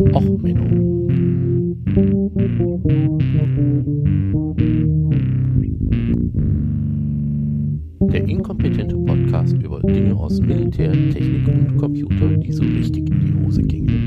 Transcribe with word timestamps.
Och, 0.00 0.22
Menno. 0.22 1.08
Der 8.06 8.28
inkompetente 8.28 8.96
Podcast 8.96 9.54
über 9.54 9.80
Dinge 9.80 10.14
aus 10.14 10.40
Militär, 10.40 10.92
Technik 10.92 11.48
und 11.48 11.76
Computer, 11.78 12.28
die 12.28 12.52
so 12.52 12.62
richtig 12.62 13.10
in 13.10 13.20
die 13.20 13.44
Hose 13.44 13.62
gingen. 13.62 13.98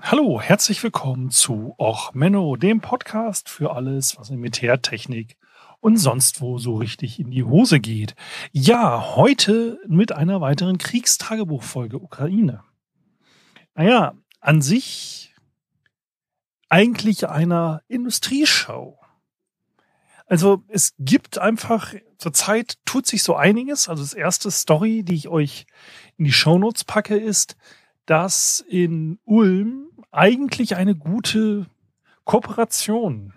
Hallo, 0.00 0.40
herzlich 0.40 0.80
willkommen 0.84 1.30
zu 1.30 1.74
Och 1.78 2.14
Menno, 2.14 2.54
dem 2.54 2.80
Podcast 2.80 3.48
für 3.48 3.72
alles, 3.74 4.16
was 4.16 4.30
in 4.30 4.38
Militärtechnik 4.38 5.36
und 5.80 5.96
sonst 5.96 6.40
wo 6.40 6.58
so 6.58 6.76
richtig 6.76 7.20
in 7.20 7.30
die 7.30 7.44
Hose 7.44 7.80
geht. 7.80 8.14
Ja, 8.52 9.16
heute 9.16 9.78
mit 9.86 10.12
einer 10.12 10.40
weiteren 10.40 10.78
Kriegstagebuchfolge 10.78 11.98
Ukraine. 11.98 12.62
Naja, 13.74 14.14
an 14.40 14.60
sich 14.60 15.34
eigentlich 16.68 17.28
einer 17.28 17.82
Industrieshow. 17.88 18.98
Also 20.26 20.62
es 20.68 20.94
gibt 20.98 21.38
einfach, 21.38 21.94
zurzeit 22.18 22.76
tut 22.84 23.06
sich 23.06 23.22
so 23.22 23.34
einiges. 23.34 23.88
Also 23.88 24.02
das 24.02 24.12
erste 24.12 24.50
Story, 24.50 25.02
die 25.02 25.14
ich 25.14 25.28
euch 25.28 25.66
in 26.18 26.24
die 26.24 26.32
Shownotes 26.32 26.84
packe, 26.84 27.16
ist, 27.16 27.56
dass 28.04 28.60
in 28.68 29.18
Ulm 29.24 29.88
eigentlich 30.10 30.76
eine 30.76 30.94
gute 30.94 31.66
Kooperation 32.24 33.32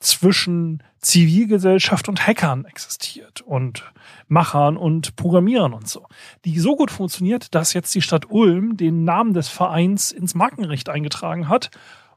zwischen 0.00 0.82
Zivilgesellschaft 1.00 2.08
und 2.08 2.26
Hackern 2.26 2.64
existiert 2.64 3.40
und 3.40 3.84
Machern 4.26 4.76
und 4.76 5.16
Programmierern 5.16 5.72
und 5.72 5.88
so, 5.88 6.06
die 6.44 6.58
so 6.58 6.76
gut 6.76 6.90
funktioniert, 6.90 7.54
dass 7.54 7.72
jetzt 7.72 7.94
die 7.94 8.02
Stadt 8.02 8.30
Ulm 8.30 8.76
den 8.76 9.04
Namen 9.04 9.34
des 9.34 9.48
Vereins 9.48 10.12
ins 10.12 10.34
Markenrecht 10.34 10.88
eingetragen 10.88 11.48
hat 11.48 11.70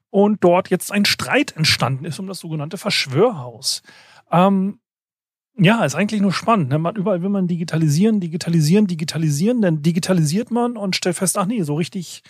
und 0.10 0.44
dort 0.44 0.70
jetzt 0.70 0.92
ein 0.92 1.06
Streit 1.06 1.56
entstanden 1.56 2.06
ist 2.06 2.20
um 2.20 2.28
das 2.28 2.40
sogenannte 2.40 2.78
Verschwörhaus. 2.78 3.82
Ähm, 4.32 4.80
ja, 5.58 5.84
ist 5.84 5.96
eigentlich 5.96 6.22
nur 6.22 6.34
spannend. 6.34 6.70
Ne? 6.70 6.80
Man, 6.80 6.96
überall 6.96 7.22
will 7.22 7.30
man 7.30 7.48
digitalisieren, 7.48 8.20
digitalisieren, 8.20 8.88
digitalisieren, 8.88 9.62
dann 9.62 9.82
digitalisiert 9.82 10.50
man 10.50 10.78
und 10.78 10.96
stellt 10.96 11.18
fest, 11.18 11.38
ach 11.38 11.46
nee, 11.46 11.62
so 11.64 11.76
richtig 11.76 12.24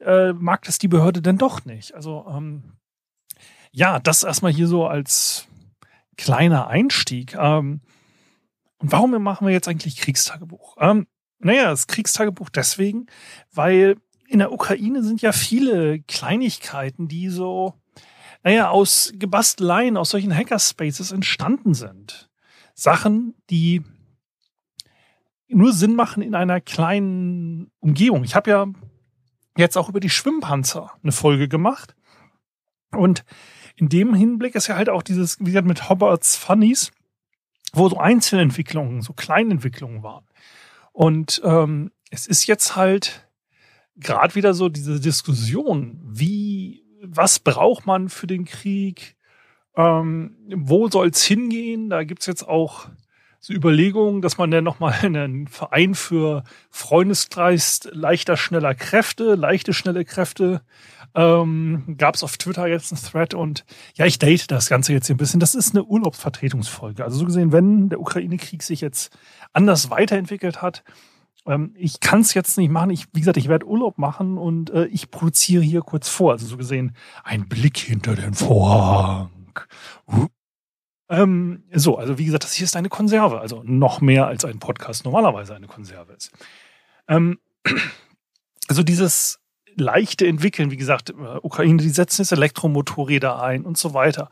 äh, 0.00 0.32
mag 0.32 0.62
das 0.62 0.78
die 0.78 0.88
Behörde 0.88 1.22
denn 1.22 1.38
doch 1.38 1.64
nicht. 1.64 1.94
Also 1.94 2.26
ähm, 2.28 2.74
ja, 3.70 3.98
das 4.00 4.22
erstmal 4.22 4.52
hier 4.52 4.66
so 4.66 4.86
als 4.86 5.46
kleiner 6.16 6.68
Einstieg. 6.68 7.34
Ähm, 7.34 7.80
und 8.78 8.92
warum 8.92 9.10
machen 9.22 9.46
wir 9.46 9.52
jetzt 9.52 9.68
eigentlich 9.68 9.96
Kriegstagebuch? 9.96 10.76
Ähm, 10.80 11.06
naja, 11.38 11.70
das 11.70 11.86
Kriegstagebuch 11.86 12.50
deswegen, 12.50 13.06
weil 13.52 13.96
in 14.28 14.38
der 14.38 14.52
Ukraine 14.52 15.02
sind 15.02 15.22
ja 15.22 15.32
viele 15.32 16.00
Kleinigkeiten, 16.00 17.08
die 17.08 17.28
so, 17.28 17.74
naja, 18.42 18.70
aus 18.70 19.12
Gebasteleien, 19.14 19.96
aus 19.96 20.10
solchen 20.10 20.34
Hackerspaces 20.34 21.12
entstanden 21.12 21.74
sind. 21.74 22.30
Sachen, 22.74 23.34
die 23.50 23.82
nur 25.48 25.72
Sinn 25.72 25.94
machen 25.94 26.22
in 26.22 26.34
einer 26.34 26.60
kleinen 26.60 27.70
Umgebung. 27.80 28.24
Ich 28.24 28.34
habe 28.34 28.50
ja 28.50 28.66
jetzt 29.56 29.76
auch 29.76 29.88
über 29.88 30.00
die 30.00 30.10
Schwimmpanzer 30.10 30.92
eine 31.02 31.12
Folge 31.12 31.48
gemacht. 31.48 31.94
Und 32.90 33.24
in 33.76 33.88
dem 33.88 34.14
Hinblick 34.14 34.54
ist 34.54 34.68
ja 34.68 34.76
halt 34.76 34.88
auch 34.88 35.02
dieses, 35.02 35.38
wie 35.40 35.46
gesagt, 35.46 35.66
mit 35.66 35.88
Hobbarts 35.88 36.36
Funnies, 36.36 36.92
wo 37.72 37.88
so 37.88 37.98
Einzelentwicklungen, 37.98 39.02
so 39.02 39.12
Kleinentwicklungen 39.12 40.02
waren. 40.02 40.24
Und 40.92 41.40
ähm, 41.44 41.90
es 42.10 42.26
ist 42.26 42.46
jetzt 42.46 42.76
halt 42.76 43.28
gerade 43.96 44.34
wieder 44.34 44.54
so 44.54 44.68
diese 44.68 45.00
Diskussion, 45.00 46.00
wie, 46.04 46.84
was 47.02 47.38
braucht 47.38 47.86
man 47.86 48.08
für 48.08 48.26
den 48.26 48.44
Krieg? 48.44 49.16
Ähm, 49.76 50.36
wo 50.54 50.88
soll 50.88 51.08
es 51.08 51.24
hingehen? 51.24 51.90
Da 51.90 52.04
gibt's 52.04 52.26
jetzt 52.26 52.46
auch 52.46 52.88
so 53.44 53.52
Überlegungen, 53.52 54.22
dass 54.22 54.38
man 54.38 54.50
dann 54.50 54.64
nochmal 54.64 54.94
einen 55.02 55.48
Verein 55.48 55.94
für 55.94 56.44
Freundeskreis 56.70 57.80
leichter, 57.92 58.38
schneller 58.38 58.74
Kräfte, 58.74 59.34
leichte, 59.34 59.74
schnelle 59.74 60.06
Kräfte 60.06 60.62
ähm, 61.14 61.94
gab 61.98 62.14
es 62.14 62.22
auf 62.22 62.38
Twitter 62.38 62.66
jetzt 62.66 62.90
einen 62.90 63.02
Thread 63.02 63.34
und 63.34 63.66
ja, 63.96 64.06
ich 64.06 64.18
date 64.18 64.50
das 64.50 64.70
Ganze 64.70 64.94
jetzt 64.94 65.08
hier 65.08 65.14
ein 65.14 65.18
bisschen. 65.18 65.40
Das 65.40 65.54
ist 65.54 65.74
eine 65.74 65.84
Urlaubsvertretungsfolge. 65.84 67.04
Also 67.04 67.18
so 67.18 67.26
gesehen, 67.26 67.52
wenn 67.52 67.90
der 67.90 68.00
Ukraine-Krieg 68.00 68.62
sich 68.62 68.80
jetzt 68.80 69.14
anders 69.52 69.90
weiterentwickelt 69.90 70.62
hat, 70.62 70.82
ähm, 71.46 71.74
ich 71.76 72.00
kann 72.00 72.22
es 72.22 72.32
jetzt 72.32 72.56
nicht 72.56 72.70
machen. 72.70 72.88
Ich, 72.88 73.08
wie 73.12 73.20
gesagt, 73.20 73.36
ich 73.36 73.48
werde 73.48 73.66
Urlaub 73.66 73.98
machen 73.98 74.38
und 74.38 74.70
äh, 74.70 74.86
ich 74.86 75.10
produziere 75.10 75.62
hier 75.62 75.82
kurz 75.82 76.08
vor. 76.08 76.32
Also 76.32 76.46
so 76.46 76.56
gesehen, 76.56 76.96
ein 77.22 77.46
Blick 77.46 77.76
hinter 77.76 78.14
den 78.14 78.32
Vorhang. 78.32 79.28
Uh. 80.08 80.28
Ähm, 81.08 81.64
so, 81.72 81.98
also 81.98 82.18
wie 82.18 82.24
gesagt, 82.24 82.44
das 82.44 82.54
hier 82.54 82.64
ist 82.64 82.76
eine 82.76 82.88
Konserve. 82.88 83.40
Also 83.40 83.62
noch 83.64 84.00
mehr 84.00 84.26
als 84.26 84.44
ein 84.44 84.58
Podcast 84.58 85.04
normalerweise 85.04 85.54
eine 85.54 85.66
Konserve 85.66 86.12
ist. 86.12 86.32
Ähm, 87.08 87.38
also 88.68 88.82
dieses 88.82 89.40
leichte 89.76 90.26
entwickeln. 90.26 90.70
Wie 90.70 90.76
gesagt, 90.76 91.10
äh, 91.10 91.38
Ukraine, 91.42 91.82
die 91.82 91.90
setzen 91.90 92.22
jetzt 92.22 92.32
Elektromotorräder 92.32 93.42
ein 93.42 93.64
und 93.64 93.76
so 93.76 93.94
weiter. 93.94 94.30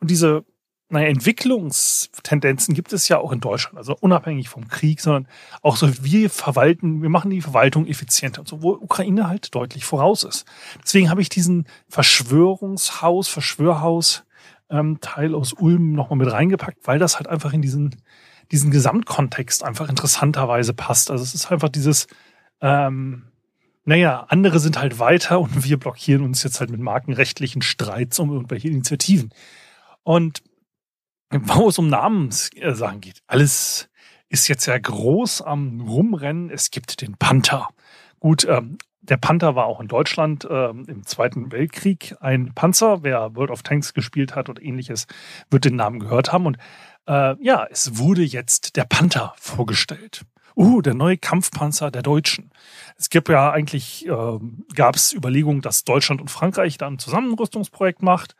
Und 0.00 0.10
diese 0.10 0.44
naja, 0.92 1.06
Entwicklungstendenzen 1.06 2.74
gibt 2.74 2.92
es 2.92 3.08
ja 3.08 3.16
auch 3.16 3.32
in 3.32 3.40
Deutschland, 3.40 3.78
also 3.78 3.96
unabhängig 3.98 4.50
vom 4.50 4.68
Krieg, 4.68 5.00
sondern 5.00 5.26
auch 5.62 5.76
so, 5.76 5.88
wir 6.04 6.28
verwalten, 6.28 7.00
wir 7.00 7.08
machen 7.08 7.30
die 7.30 7.40
Verwaltung 7.40 7.86
effizienter 7.86 8.42
so, 8.44 8.62
wo 8.62 8.72
Ukraine 8.72 9.26
halt 9.26 9.54
deutlich 9.54 9.86
voraus 9.86 10.22
ist. 10.22 10.44
Deswegen 10.84 11.08
habe 11.08 11.22
ich 11.22 11.30
diesen 11.30 11.66
Verschwörungshaus, 11.88 13.28
Verschwörhaus 13.28 14.24
ähm, 14.70 14.98
Teil 15.00 15.34
aus 15.34 15.52
Ulm 15.52 15.92
nochmal 15.92 16.18
mit 16.18 16.32
reingepackt, 16.32 16.86
weil 16.86 16.98
das 16.98 17.16
halt 17.16 17.28
einfach 17.28 17.52
in 17.52 17.62
diesen, 17.62 17.96
diesen 18.50 18.70
Gesamtkontext 18.70 19.64
einfach 19.64 19.88
interessanterweise 19.88 20.74
passt. 20.74 21.10
Also 21.10 21.22
es 21.22 21.34
ist 21.34 21.50
einfach 21.50 21.68
dieses, 21.68 22.06
ähm, 22.60 23.24
naja, 23.84 24.26
andere 24.28 24.60
sind 24.60 24.78
halt 24.78 24.98
weiter 24.98 25.40
und 25.40 25.64
wir 25.64 25.78
blockieren 25.78 26.22
uns 26.22 26.42
jetzt 26.42 26.60
halt 26.60 26.70
mit 26.70 26.80
markenrechtlichen 26.80 27.62
Streits 27.62 28.18
um 28.18 28.32
irgendwelche 28.32 28.68
Initiativen. 28.68 29.30
Und 30.04 30.42
wo 31.30 31.68
es 31.68 31.78
um 31.78 31.88
Namenssachen 31.88 33.00
geht, 33.00 33.22
alles 33.26 33.88
ist 34.28 34.48
jetzt 34.48 34.66
ja 34.66 34.78
groß 34.78 35.42
am 35.42 35.80
Rumrennen. 35.80 36.50
Es 36.50 36.70
gibt 36.70 37.00
den 37.00 37.16
Panther. 37.16 37.68
Gut, 38.20 38.46
ähm, 38.48 38.78
der 39.02 39.16
Panther 39.16 39.54
war 39.54 39.66
auch 39.66 39.80
in 39.80 39.88
Deutschland 39.88 40.46
ähm, 40.50 40.84
im 40.88 41.04
Zweiten 41.04 41.52
Weltkrieg 41.52 42.14
ein 42.20 42.54
Panzer. 42.54 43.02
Wer 43.02 43.34
World 43.34 43.50
of 43.50 43.62
Tanks 43.62 43.94
gespielt 43.94 44.34
hat 44.34 44.48
oder 44.48 44.62
ähnliches, 44.62 45.06
wird 45.50 45.64
den 45.64 45.76
Namen 45.76 46.00
gehört 46.00 46.32
haben. 46.32 46.46
Und 46.46 46.56
äh, 47.06 47.34
ja, 47.42 47.66
es 47.70 47.98
wurde 47.98 48.22
jetzt 48.22 48.76
der 48.76 48.84
Panther 48.84 49.34
vorgestellt 49.36 50.24
uh, 50.56 50.82
der 50.82 50.94
neue 50.94 51.18
Kampfpanzer 51.18 51.90
der 51.90 52.02
Deutschen. 52.02 52.50
Es 52.96 53.10
gibt 53.10 53.28
ja 53.28 53.50
eigentlich, 53.50 54.06
äh, 54.06 54.38
gab 54.74 54.96
es 54.96 55.12
Überlegungen, 55.12 55.62
dass 55.62 55.84
Deutschland 55.84 56.20
und 56.20 56.30
Frankreich 56.30 56.78
da 56.78 56.86
ein 56.86 56.98
Zusammenrüstungsprojekt 56.98 58.02
macht. 58.02 58.34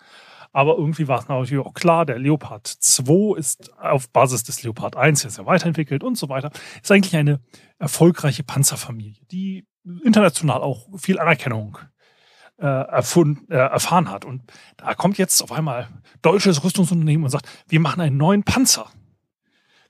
Aber 0.55 0.77
irgendwie 0.77 1.09
war 1.09 1.19
es 1.21 1.29
natürlich 1.29 1.65
auch 1.65 1.73
klar, 1.73 2.05
der 2.05 2.19
Leopard 2.19 2.67
2 2.67 3.39
ist 3.39 3.73
auf 3.79 4.11
Basis 4.11 4.45
des 4.45 4.63
Leopard 4.63 4.97
1 4.97 5.23
jetzt 5.23 5.39
ja 5.39 5.47
weiterentwickelt 5.47 6.05
und 6.05 6.19
so 6.19 6.29
weiter. 6.29 6.51
Ist 6.83 6.93
eigentlich 6.93 7.17
eine 7.17 7.41
erfolgreiche 7.79 8.43
Panzerfamilie, 8.43 9.25
die 9.31 9.65
international 10.05 10.63
auch 10.63 10.87
viel 10.99 11.19
Anerkennung 11.19 11.79
äh, 12.59 12.67
erfunden, 12.67 13.51
äh, 13.51 13.57
erfahren 13.57 14.11
hat. 14.11 14.25
Und 14.25 14.43
da 14.77 14.95
kommt 14.95 15.19
jetzt 15.19 15.43
auf 15.43 15.51
einmal 15.53 15.89
deutsches 16.23 16.65
Rüstungsunternehmen 16.65 17.25
und 17.25 17.31
sagt, 17.31 17.47
wir 17.69 17.81
machen 17.81 18.01
einen 18.01 18.17
neuen 18.17 18.45
Panzer. 18.45 18.87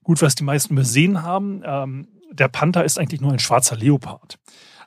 Gut, 0.02 0.20
was 0.22 0.34
die 0.34 0.44
meisten 0.44 0.72
übersehen 0.74 1.22
haben, 1.22 1.62
ähm, 1.64 2.08
der 2.30 2.48
Panther 2.48 2.84
ist 2.84 2.98
eigentlich 2.98 3.20
nur 3.20 3.32
ein 3.32 3.38
schwarzer 3.38 3.76
Leopard. 3.76 4.38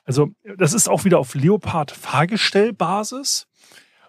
Also 0.04 0.30
das 0.58 0.72
ist 0.72 0.88
auch 0.88 1.04
wieder 1.04 1.18
auf 1.18 1.34
Leopard-Fahrgestellbasis 1.34 3.48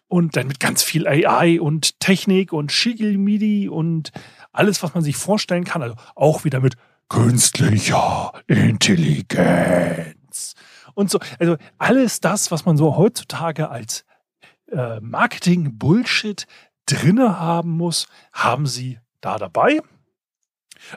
und 0.08 0.36
dann 0.36 0.48
mit 0.48 0.60
ganz 0.60 0.82
viel 0.84 1.08
AI 1.08 1.62
und 1.62 2.00
Technik 2.00 2.54
und 2.54 2.72
Schiggelmidi 2.72 3.70
und 3.70 4.12
alles, 4.52 4.84
was 4.84 4.94
man 4.94 5.04
sich 5.04 5.18
vorstellen 5.18 5.66
kann. 5.66 5.82
Also 5.84 5.96
auch 6.16 6.44
wieder 6.44 6.60
mit 6.60 6.76
künstlicher 7.10 8.34
Intelligenz 8.48 10.17
und 10.98 11.12
so. 11.12 11.20
Also 11.40 11.58
alles 11.78 12.20
das, 12.20 12.52
was 12.52 12.66
man 12.66 12.76
so 12.76 12.98
heutzutage 12.98 13.70
als 13.70 14.06
äh, 14.72 15.00
Marketing-Bullshit 15.00 16.48
drinne 16.86 17.40
haben 17.40 17.72
muss, 17.72 18.08
haben 18.34 18.66
sie 18.66 19.00
da 19.22 19.38
dabei 19.38 19.82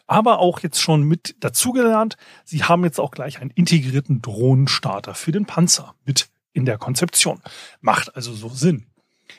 aber 0.06 0.38
auch 0.38 0.60
jetzt 0.60 0.80
schon 0.80 1.02
mit 1.02 1.36
dazugelernt. 1.40 2.16
Sie 2.44 2.64
haben 2.64 2.84
jetzt 2.84 3.00
auch 3.00 3.10
gleich 3.10 3.40
einen 3.40 3.50
integrierten 3.50 4.22
Drohnenstarter 4.22 5.14
für 5.14 5.32
den 5.32 5.46
Panzer 5.46 5.94
mit 6.04 6.28
in 6.52 6.64
der 6.64 6.78
Konzeption. 6.78 7.40
Macht 7.80 8.14
also 8.14 8.32
so 8.32 8.48
Sinn. 8.48 8.86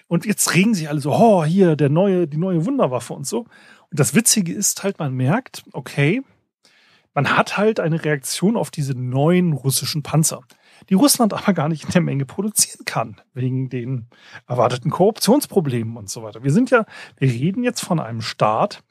Und 0.07 0.25
jetzt 0.25 0.53
regen 0.53 0.73
sie 0.73 0.87
alle 0.87 1.01
so, 1.01 1.11
oh, 1.11 1.43
hier, 1.43 1.75
der 1.75 1.89
neue, 1.89 2.27
die 2.27 2.37
neue 2.37 2.65
Wunderwaffe 2.65 3.13
und 3.13 3.27
so. 3.27 3.41
Und 3.89 3.99
das 3.99 4.15
Witzige 4.15 4.53
ist 4.53 4.83
halt, 4.83 4.99
man 4.99 5.13
merkt, 5.13 5.63
okay, 5.73 6.21
man 7.13 7.35
hat 7.35 7.57
halt 7.57 7.79
eine 7.79 8.03
Reaktion 8.03 8.55
auf 8.55 8.71
diese 8.71 8.93
neuen 8.93 9.53
russischen 9.53 10.03
Panzer, 10.03 10.41
die 10.89 10.93
Russland 10.93 11.33
aber 11.37 11.53
gar 11.53 11.69
nicht 11.69 11.85
in 11.85 11.91
der 11.91 12.01
Menge 12.01 12.25
produzieren 12.25 12.85
kann, 12.85 13.21
wegen 13.33 13.69
den 13.69 14.07
erwarteten 14.47 14.89
Korruptionsproblemen 14.89 15.97
und 15.97 16.09
so 16.09 16.23
weiter. 16.23 16.43
Wir 16.43 16.51
sind 16.51 16.69
ja, 16.69 16.85
wir 17.17 17.29
reden 17.29 17.63
jetzt 17.63 17.81
von 17.81 17.99
einem 17.99 18.21
Staat, 18.21 18.83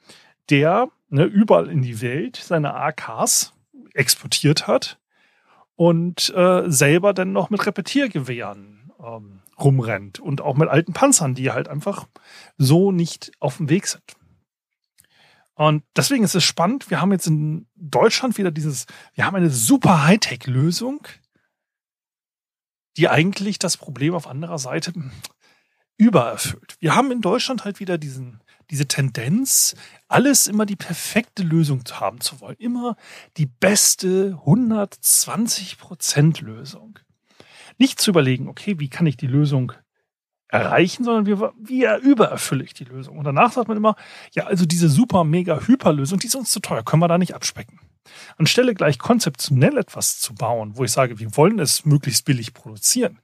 der 0.49 0.89
ne, 1.09 1.23
überall 1.23 1.69
in 1.69 1.81
die 1.81 2.01
Welt 2.01 2.35
seine 2.35 2.75
AKs 2.75 3.53
exportiert 3.93 4.67
hat 4.67 4.99
und 5.75 6.33
äh, 6.35 6.63
selber 6.69 7.13
dann 7.13 7.31
noch 7.31 7.49
mit 7.49 7.65
Repetiergewehren 7.65 8.91
ähm, 9.03 9.41
rumrennt 9.59 10.19
und 10.19 10.41
auch 10.41 10.55
mit 10.55 10.69
alten 10.69 10.93
Panzern, 10.93 11.35
die 11.35 11.51
halt 11.51 11.67
einfach 11.67 12.07
so 12.57 12.91
nicht 12.91 13.31
auf 13.39 13.57
dem 13.57 13.69
Weg 13.69 13.87
sind. 13.87 14.03
Und 15.61 15.83
deswegen 15.95 16.23
ist 16.23 16.33
es 16.33 16.43
spannend. 16.43 16.89
Wir 16.89 16.99
haben 16.99 17.11
jetzt 17.11 17.27
in 17.27 17.67
Deutschland 17.75 18.39
wieder 18.39 18.49
dieses, 18.49 18.87
wir 19.13 19.27
haben 19.27 19.35
eine 19.35 19.51
super 19.51 20.05
Hightech-Lösung, 20.05 21.07
die 22.97 23.07
eigentlich 23.07 23.59
das 23.59 23.77
Problem 23.77 24.15
auf 24.15 24.25
anderer 24.25 24.57
Seite 24.57 24.91
übererfüllt. 25.97 26.77
Wir 26.79 26.95
haben 26.95 27.11
in 27.11 27.21
Deutschland 27.21 27.63
halt 27.63 27.79
wieder 27.79 27.99
diesen, 27.99 28.41
diese 28.71 28.87
Tendenz, 28.87 29.75
alles 30.07 30.47
immer 30.47 30.65
die 30.65 30.75
perfekte 30.75 31.43
Lösung 31.43 31.85
zu 31.85 31.99
haben 31.99 32.21
zu 32.21 32.41
wollen. 32.41 32.55
Immer 32.57 32.97
die 33.37 33.45
beste 33.45 34.39
120 34.39 35.77
Prozent 35.77 36.41
Lösung. 36.41 36.97
Nicht 37.77 38.01
zu 38.01 38.09
überlegen, 38.09 38.47
okay, 38.47 38.79
wie 38.79 38.89
kann 38.89 39.05
ich 39.05 39.15
die 39.15 39.27
Lösung 39.27 39.73
erreichen, 40.51 41.05
sondern 41.05 41.25
wie 41.25 41.85
übererfülle 42.03 42.63
ich 42.63 42.73
die 42.73 42.83
Lösung. 42.83 43.17
Und 43.17 43.23
danach 43.23 43.53
sagt 43.53 43.69
man 43.69 43.77
immer, 43.77 43.95
ja, 44.33 44.45
also 44.45 44.65
diese 44.65 44.89
super, 44.89 45.23
mega, 45.23 45.61
hyper 45.61 45.93
Lösung, 45.93 46.19
die 46.19 46.27
ist 46.27 46.35
uns 46.35 46.51
zu 46.51 46.59
teuer, 46.59 46.83
können 46.83 47.01
wir 47.01 47.07
da 47.07 47.17
nicht 47.17 47.33
abspecken. 47.33 47.79
Anstelle 48.37 48.75
gleich 48.75 48.99
konzeptionell 48.99 49.77
etwas 49.77 50.19
zu 50.19 50.35
bauen, 50.35 50.75
wo 50.75 50.83
ich 50.83 50.91
sage, 50.91 51.19
wir 51.19 51.37
wollen 51.37 51.57
es 51.59 51.85
möglichst 51.85 52.25
billig 52.25 52.53
produzieren 52.53 53.19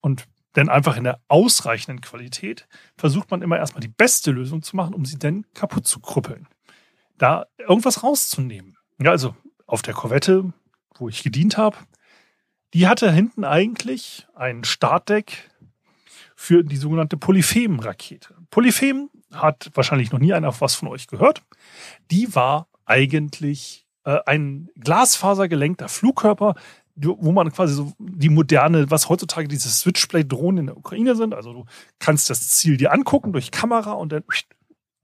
und 0.00 0.26
denn 0.54 0.68
einfach 0.68 0.96
in 0.96 1.04
der 1.04 1.18
ausreichenden 1.28 2.00
Qualität 2.00 2.68
versucht 2.96 3.30
man 3.30 3.42
immer 3.42 3.56
erstmal 3.56 3.80
die 3.80 3.88
beste 3.88 4.30
Lösung 4.30 4.62
zu 4.62 4.76
machen, 4.76 4.94
um 4.94 5.04
sie 5.04 5.18
dann 5.18 5.46
kaputt 5.54 5.86
zu 5.86 5.98
krüppeln. 5.98 6.46
Da 7.18 7.46
irgendwas 7.58 8.04
rauszunehmen. 8.04 8.76
Ja, 9.00 9.10
also 9.10 9.34
auf 9.66 9.82
der 9.82 9.94
Korvette, 9.94 10.52
wo 10.96 11.08
ich 11.08 11.22
gedient 11.22 11.56
habe, 11.56 11.78
die 12.74 12.86
hatte 12.86 13.10
hinten 13.10 13.44
eigentlich 13.44 14.28
ein 14.34 14.64
Startdeck 14.64 15.50
für 16.36 16.62
die 16.64 16.76
sogenannte 16.76 17.16
Polyphem-Rakete. 17.16 18.34
Polyphem 18.50 19.10
hat 19.32 19.70
wahrscheinlich 19.74 20.12
noch 20.12 20.18
nie 20.18 20.32
einer 20.32 20.60
was 20.60 20.74
von 20.74 20.88
euch 20.88 21.06
gehört. 21.06 21.42
Die 22.10 22.34
war 22.34 22.68
eigentlich 22.84 23.86
äh, 24.04 24.18
ein 24.26 24.68
glasfasergelenkter 24.78 25.88
Flugkörper, 25.88 26.54
wo 26.94 27.32
man 27.32 27.50
quasi 27.52 27.74
so 27.74 27.92
die 27.98 28.28
moderne, 28.28 28.90
was 28.90 29.08
heutzutage 29.08 29.48
diese 29.48 29.70
Switchblade-Drohnen 29.70 30.58
in 30.58 30.66
der 30.66 30.76
Ukraine 30.76 31.16
sind. 31.16 31.34
Also 31.34 31.52
du 31.52 31.64
kannst 31.98 32.28
das 32.28 32.50
Ziel 32.50 32.76
dir 32.76 32.92
angucken 32.92 33.32
durch 33.32 33.50
Kamera 33.50 33.92
und 33.92 34.12
dann 34.12 34.24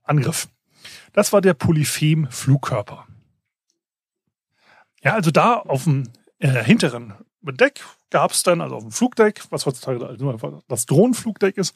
Angriff. 0.03 0.49
Das 1.13 1.33
war 1.33 1.41
der 1.41 1.55
Polyphem-Flugkörper. 1.55 3.07
Ja, 5.03 5.15
also 5.15 5.31
da 5.31 5.55
auf 5.55 5.85
dem 5.85 6.05
äh, 6.39 6.63
hinteren 6.63 7.15
Deck 7.43 7.85
gab 8.11 8.33
es 8.33 8.43
dann, 8.43 8.61
also 8.61 8.77
auf 8.77 8.83
dem 8.83 8.93
Flugdeck, 8.93 9.43
was 9.51 9.67
heutzutage 9.67 10.07
also 10.07 10.61
das 10.69 10.87
Drohnenflugdeck 10.87 11.57
ist, 11.57 11.75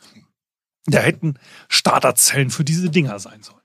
da 0.87 0.99
hätten 0.99 1.39
Starterzellen 1.69 2.51
für 2.51 2.65
diese 2.65 2.91
Dinger 2.91 3.19
sein 3.19 3.43
sollen. 3.43 3.61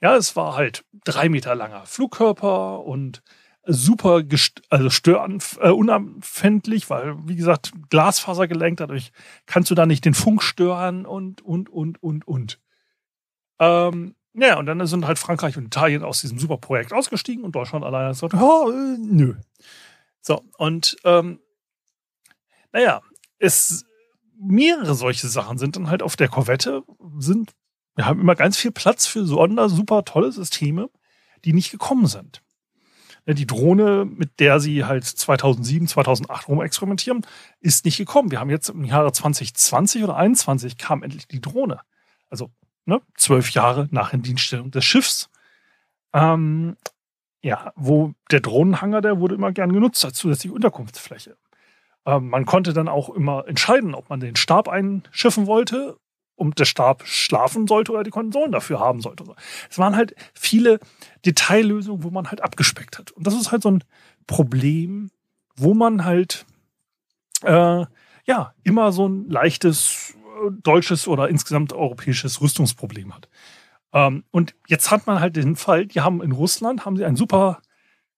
Ja, 0.00 0.16
es 0.16 0.34
war 0.36 0.56
halt 0.56 0.84
drei 1.04 1.28
Meter 1.28 1.54
langer 1.54 1.86
Flugkörper 1.86 2.84
und 2.84 3.22
super 3.64 4.22
also 4.68 4.90
störanf 4.90 5.58
äh, 5.60 5.70
weil, 5.70 7.28
wie 7.28 7.36
gesagt, 7.36 7.72
Glasfaser 7.90 8.48
gelenkt, 8.48 8.80
dadurch 8.80 9.12
kannst 9.46 9.70
du 9.70 9.74
da 9.74 9.86
nicht 9.86 10.04
den 10.04 10.14
Funk 10.14 10.42
stören 10.42 11.06
und, 11.06 11.42
und, 11.42 11.68
und, 11.68 12.02
und, 12.02 12.26
und. 12.26 12.60
Ähm, 13.60 14.16
ja, 14.34 14.58
und 14.58 14.66
dann 14.66 14.84
sind 14.86 15.06
halt 15.06 15.18
Frankreich 15.18 15.56
und 15.56 15.66
Italien 15.66 16.02
aus 16.02 16.22
diesem 16.22 16.38
super 16.38 16.56
Projekt 16.56 16.92
ausgestiegen 16.92 17.44
und 17.44 17.54
Deutschland 17.54 17.84
alleine 17.84 18.08
hat 18.08 18.14
gesagt, 18.14 18.34
oh, 18.34 18.72
nö. 18.98 19.34
So, 20.20 20.42
und 20.56 20.96
ähm, 21.04 21.38
naja, 22.72 23.00
es 23.38 23.84
mehrere 24.38 24.94
solche 24.94 25.28
Sachen 25.28 25.58
sind 25.58 25.76
dann 25.76 25.88
halt 25.88 26.02
auf 26.02 26.16
der 26.16 26.28
Korvette, 26.28 26.82
sind, 27.18 27.52
wir 27.94 28.06
haben 28.06 28.20
immer 28.20 28.34
ganz 28.34 28.56
viel 28.56 28.72
Platz 28.72 29.06
für 29.06 29.24
Sonder, 29.24 29.68
super 29.68 30.04
tolle 30.04 30.32
Systeme, 30.32 30.90
die 31.44 31.52
nicht 31.52 31.70
gekommen 31.70 32.06
sind. 32.06 32.42
Die 33.24 33.46
Drohne, 33.46 34.04
mit 34.04 34.40
der 34.40 34.58
sie 34.58 34.84
halt 34.84 35.04
2007, 35.04 35.86
2008 35.86 36.48
rum 36.48 36.60
experimentieren, 36.60 37.24
ist 37.60 37.84
nicht 37.84 37.96
gekommen. 37.96 38.32
Wir 38.32 38.40
haben 38.40 38.50
jetzt 38.50 38.68
im 38.68 38.82
Jahre 38.82 39.12
2020 39.12 40.02
oder 40.02 40.14
2021 40.14 40.76
kam 40.76 41.04
endlich 41.04 41.28
die 41.28 41.40
Drohne. 41.40 41.80
Also 42.28 42.50
ne, 42.84 43.00
zwölf 43.16 43.50
Jahre 43.50 43.86
nach 43.92 44.12
Indienststellung 44.12 44.72
des 44.72 44.84
Schiffs. 44.84 45.30
Ähm, 46.12 46.76
ja, 47.42 47.72
wo 47.76 48.12
der 48.32 48.40
Drohnenhanger, 48.40 49.00
der 49.00 49.20
wurde 49.20 49.36
immer 49.36 49.52
gern 49.52 49.72
genutzt 49.72 50.04
als 50.04 50.16
zusätzliche 50.18 50.54
Unterkunftsfläche. 50.54 51.36
Ähm, 52.06 52.28
man 52.28 52.46
konnte 52.46 52.72
dann 52.72 52.88
auch 52.88 53.10
immer 53.10 53.46
entscheiden, 53.46 53.94
ob 53.94 54.10
man 54.10 54.20
den 54.20 54.36
Stab 54.36 54.68
einschiffen 54.68 55.46
wollte 55.46 55.96
und 56.34 56.58
der 56.58 56.64
Stab 56.64 57.06
schlafen 57.06 57.66
sollte 57.66 57.92
oder 57.92 58.02
die 58.02 58.10
Konsolen 58.10 58.52
dafür 58.52 58.80
haben 58.80 59.00
sollte. 59.00 59.24
Es 59.70 59.78
waren 59.78 59.96
halt 59.96 60.14
viele 60.34 60.80
Detaillösungen, 61.24 62.02
wo 62.02 62.10
man 62.10 62.30
halt 62.30 62.42
abgespeckt 62.42 62.98
hat. 62.98 63.12
Und 63.12 63.26
das 63.26 63.34
ist 63.34 63.52
halt 63.52 63.62
so 63.62 63.70
ein 63.70 63.84
Problem, 64.26 65.10
wo 65.56 65.74
man 65.74 66.04
halt 66.04 66.46
äh, 67.42 67.84
ja 68.24 68.54
immer 68.64 68.92
so 68.92 69.08
ein 69.08 69.28
leichtes 69.28 70.14
äh, 70.16 70.50
deutsches 70.62 71.06
oder 71.06 71.28
insgesamt 71.28 71.72
europäisches 71.72 72.40
Rüstungsproblem 72.40 73.14
hat. 73.14 73.28
Ähm, 73.92 74.24
und 74.30 74.54
jetzt 74.66 74.90
hat 74.90 75.06
man 75.06 75.20
halt 75.20 75.36
den 75.36 75.56
Fall, 75.56 75.86
die 75.86 76.00
haben 76.00 76.22
in 76.22 76.32
Russland 76.32 76.84
haben 76.84 76.96
sie 76.96 77.04
einen 77.04 77.16
super, 77.16 77.60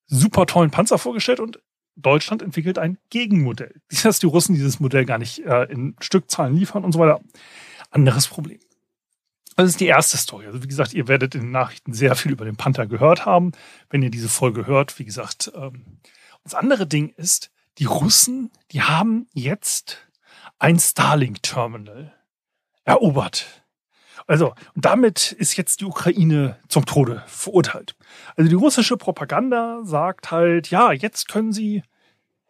super 0.07 0.47
tollen 0.47 0.71
Panzer 0.71 0.99
vorgestellt 0.99 1.41
und 1.41 1.61
Deutschland 1.97 2.43
entwickelt 2.43 2.79
ein 2.79 2.99
Gegenmodell. 3.11 3.81
Dass 4.03 4.19
die 4.19 4.27
Russen 4.27 4.55
dieses 4.55 4.81
Modell 4.81 5.05
gar 5.05 5.19
nicht 5.19 5.41
äh, 5.41 5.65
in 5.65 5.97
Stückzahlen 6.01 6.57
liefern 6.57 6.85
und 6.85 6.93
so 6.93 6.99
weiter. 6.99 7.21
Anderes 7.91 8.27
Problem. 8.27 8.59
Das 9.57 9.69
ist 9.69 9.81
die 9.81 9.87
erste 9.87 10.17
Story. 10.17 10.47
Also 10.47 10.63
wie 10.63 10.69
gesagt, 10.69 10.95
ihr 10.95 11.07
werdet 11.07 11.35
in 11.35 11.43
den 11.43 11.51
Nachrichten 11.53 11.93
sehr 11.93 12.17
viel 12.17 12.33
über 12.33 12.45
den 12.45 12.57
Panther 12.57 12.87
gehört 12.87 13.25
haben, 13.25 13.53
wenn 13.89 14.03
ihr 14.03 14.11
diese 14.11 14.29
Folge 14.29 14.67
hört. 14.67 14.99
Wie 14.99 15.05
gesagt, 15.05 15.53
ähm, 15.55 16.01
das 16.43 16.55
andere 16.55 16.87
Ding 16.87 17.11
ist, 17.11 17.53
die 17.79 17.85
Russen, 17.85 18.51
die 18.73 18.83
haben 18.83 19.27
jetzt 19.33 19.99
ein 20.59 20.79
Starlink-Terminal 20.79 22.13
erobert. 22.85 23.64
Also, 24.27 24.55
und 24.75 24.85
damit 24.85 25.33
ist 25.33 25.57
jetzt 25.57 25.81
die 25.81 25.85
Ukraine 25.85 26.57
zum 26.69 26.87
Tode 26.87 27.23
verurteilt. 27.27 27.95
Also 28.37 28.49
die 28.49 28.57
russische 28.57 28.97
Propaganda 28.97 29.81
sagt 29.85 30.31
halt, 30.31 30.71
ja, 30.71 30.93
jetzt 30.93 31.29
können 31.29 31.53
sie 31.53 31.83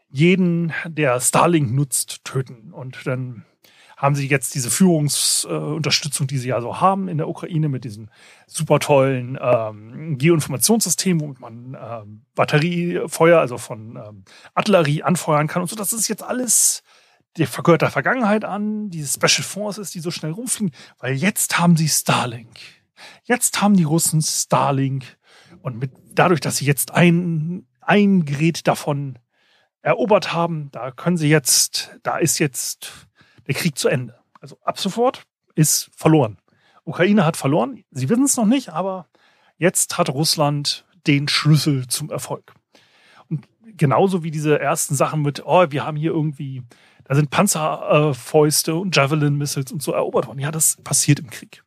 jeden, 0.08 0.72
der 0.86 1.18
Starlink 1.20 1.72
nutzt, 1.72 2.24
töten. 2.24 2.72
Und 2.72 3.06
dann 3.06 3.44
haben 3.96 4.14
sie 4.14 4.28
jetzt 4.28 4.54
diese 4.54 4.70
Führungsunterstützung, 4.70 6.24
äh, 6.24 6.28
die 6.28 6.38
sie 6.38 6.48
ja 6.48 6.60
so 6.60 6.80
haben 6.80 7.08
in 7.08 7.18
der 7.18 7.28
Ukraine 7.28 7.68
mit 7.68 7.84
diesem 7.84 8.08
super 8.46 8.78
tollen 8.78 9.38
ähm, 9.40 10.18
Geoinformationssystem, 10.18 11.20
womit 11.20 11.40
man 11.40 11.76
ähm, 11.80 12.22
Batteriefeuer, 12.34 13.40
also 13.40 13.58
von 13.58 13.96
ähm, 13.96 14.24
Artillerie 14.54 15.02
anfeuern 15.02 15.46
kann 15.48 15.62
und 15.62 15.68
so. 15.68 15.76
Das 15.76 15.92
ist 15.92 16.08
jetzt 16.08 16.22
alles 16.22 16.82
der 17.36 17.46
gehört 17.46 17.82
der 17.82 17.90
Vergangenheit 17.90 18.44
an, 18.44 18.90
diese 18.90 19.12
Special 19.12 19.44
Forces, 19.44 19.90
die 19.90 20.00
so 20.00 20.10
schnell 20.10 20.32
rumfliegen, 20.32 20.74
weil 20.98 21.14
jetzt 21.14 21.58
haben 21.58 21.76
sie 21.76 21.88
Starlink. 21.88 22.58
Jetzt 23.24 23.60
haben 23.60 23.76
die 23.76 23.84
Russen 23.84 24.22
Starlink 24.22 25.04
und 25.62 25.78
mit, 25.78 25.92
dadurch, 26.12 26.40
dass 26.40 26.58
sie 26.58 26.64
jetzt 26.64 26.92
ein, 26.92 27.66
ein 27.80 28.24
Gerät 28.24 28.66
davon 28.66 29.18
erobert 29.82 30.32
haben, 30.32 30.70
da 30.70 30.90
können 30.90 31.16
sie 31.16 31.28
jetzt, 31.28 31.98
da 32.02 32.16
ist 32.16 32.38
jetzt 32.38 33.08
der 33.46 33.54
Krieg 33.54 33.78
zu 33.78 33.88
Ende. 33.88 34.18
Also 34.40 34.58
ab 34.62 34.78
sofort 34.78 35.24
ist 35.54 35.90
verloren. 35.96 36.38
Ukraine 36.84 37.24
hat 37.24 37.36
verloren. 37.36 37.84
Sie 37.90 38.08
wissen 38.08 38.24
es 38.24 38.36
noch 38.36 38.46
nicht, 38.46 38.70
aber 38.70 39.08
jetzt 39.58 39.98
hat 39.98 40.08
Russland 40.08 40.86
den 41.06 41.28
Schlüssel 41.28 41.86
zum 41.88 42.10
Erfolg. 42.10 42.54
Und 43.28 43.46
genauso 43.76 44.22
wie 44.22 44.30
diese 44.30 44.58
ersten 44.58 44.94
Sachen 44.94 45.22
mit, 45.22 45.44
oh, 45.44 45.66
wir 45.70 45.84
haben 45.84 45.96
hier 45.96 46.12
irgendwie 46.12 46.62
da 47.04 47.14
sind 47.14 47.30
Panzerfäuste 47.30 48.72
äh, 48.72 48.74
und 48.74 48.94
Javelin-Missiles 48.96 49.72
und 49.72 49.82
so 49.82 49.92
erobert 49.92 50.26
worden. 50.26 50.40
Ja, 50.40 50.50
das 50.50 50.76
passiert 50.82 51.20
im 51.20 51.30
Krieg. 51.30 51.62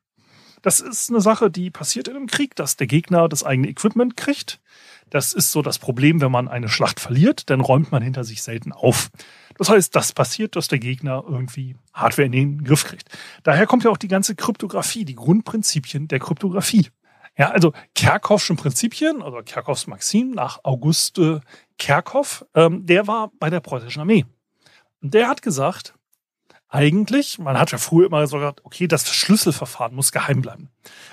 Das 0.61 0.79
ist 0.79 1.09
eine 1.09 1.21
Sache, 1.21 1.51
die 1.51 1.69
passiert 1.69 2.07
in 2.07 2.15
einem 2.15 2.27
Krieg, 2.27 2.55
dass 2.55 2.75
der 2.75 2.87
Gegner 2.87 3.29
das 3.29 3.43
eigene 3.43 3.69
Equipment 3.69 4.17
kriegt. 4.17 4.59
Das 5.09 5.33
ist 5.33 5.51
so 5.51 5.61
das 5.61 5.79
Problem, 5.79 6.19
wenn 6.19 6.31
man 6.31 6.47
eine 6.47 6.67
Schlacht 6.67 6.99
verliert, 6.99 7.49
dann 7.49 7.61
räumt 7.61 7.91
man 7.91 8.03
hinter 8.03 8.23
sich 8.23 8.43
selten 8.43 8.73
auf. 8.73 9.09
Das 9.57 9.69
heißt, 9.69 9.95
das 9.95 10.11
passiert, 10.11 10.55
dass 10.55 10.67
der 10.67 10.79
Gegner 10.79 11.23
irgendwie 11.25 11.75
Hardware 11.93 12.25
in 12.25 12.31
den 12.31 12.63
Griff 12.63 12.83
kriegt. 12.83 13.09
Daher 13.43 13.67
kommt 13.67 13.83
ja 13.83 13.91
auch 13.91 13.97
die 13.97 14.09
ganze 14.09 14.35
Kryptographie, 14.35 15.05
die 15.05 15.15
Grundprinzipien 15.15 16.07
der 16.07 16.19
Kryptographie. 16.19 16.89
Ja, 17.37 17.51
also 17.51 17.71
Kerkhoffschen 17.93 18.57
Prinzipien, 18.57 19.21
also 19.21 19.37
Kerkhoffs 19.45 19.87
Maxim 19.87 20.31
nach 20.31 20.59
Auguste 20.63 21.41
Kerkhoff, 21.77 22.45
ähm, 22.55 22.85
der 22.85 23.07
war 23.07 23.31
bei 23.39 23.51
der 23.51 23.59
preußischen 23.59 24.01
Armee. 24.01 24.25
Und 25.01 25.13
der 25.13 25.27
hat 25.27 25.41
gesagt, 25.41 25.93
eigentlich, 26.69 27.39
man 27.39 27.57
hat 27.57 27.71
ja 27.71 27.77
früher 27.77 28.07
immer 28.07 28.27
so 28.27 28.37
gesagt, 28.37 28.65
okay, 28.65 28.87
das 28.87 29.03
Verschlüsselverfahren 29.03 29.95
muss 29.95 30.11
geheim 30.11 30.41
bleiben. 30.41 30.69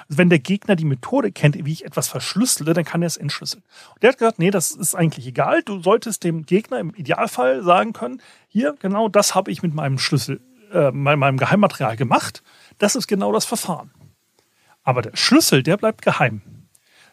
Also 0.09 0.19
wenn 0.19 0.29
der 0.29 0.41
Gegner 0.41 0.75
die 0.75 0.85
Methode 0.85 1.31
kennt, 1.31 1.65
wie 1.65 1.73
ich 1.73 1.85
etwas 1.85 2.09
verschlüssele, 2.09 2.73
dann 2.73 2.85
kann 2.85 3.03
er 3.03 3.07
es 3.07 3.17
entschlüsseln. 3.17 3.63
Und 3.95 4.03
der 4.03 4.11
hat 4.11 4.19
gesagt, 4.19 4.39
nee, 4.41 4.51
das 4.51 4.73
ist 4.73 4.97
eigentlich 4.97 5.27
egal. 5.27 5.63
Du 5.63 5.81
solltest 5.81 6.25
dem 6.25 6.45
Gegner 6.45 6.81
im 6.81 6.93
Idealfall 6.95 7.63
sagen 7.63 7.93
können, 7.93 8.21
hier, 8.49 8.75
genau 8.81 9.09
das 9.09 9.35
habe 9.37 9.53
ich 9.53 9.63
mit 9.63 9.75
meinem 9.75 9.99
Schlüssel, 9.99 10.41
äh, 10.73 10.91
meinem 10.91 11.37
Geheimmaterial 11.37 11.97
gemacht. 11.97 12.43
Das 12.79 12.97
ist 12.97 13.07
genau 13.07 13.33
das 13.33 13.45
Verfahren. 13.45 13.93
Aber 14.83 15.03
der 15.03 15.17
Schlüssel, 15.17 15.63
der 15.63 15.77
bleibt 15.77 16.03
geheim. 16.03 16.43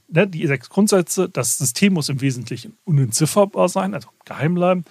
Ne, 0.08 0.28
die 0.28 0.46
sechs 0.48 0.70
Grundsätze, 0.70 1.30
das 1.30 1.58
System 1.58 1.94
muss 1.94 2.10
im 2.10 2.20
Wesentlichen 2.20 2.78
unentzifferbar 2.84 3.70
sein, 3.70 3.94
also 3.94 4.10
geheim 4.26 4.56
bleiben. 4.56 4.84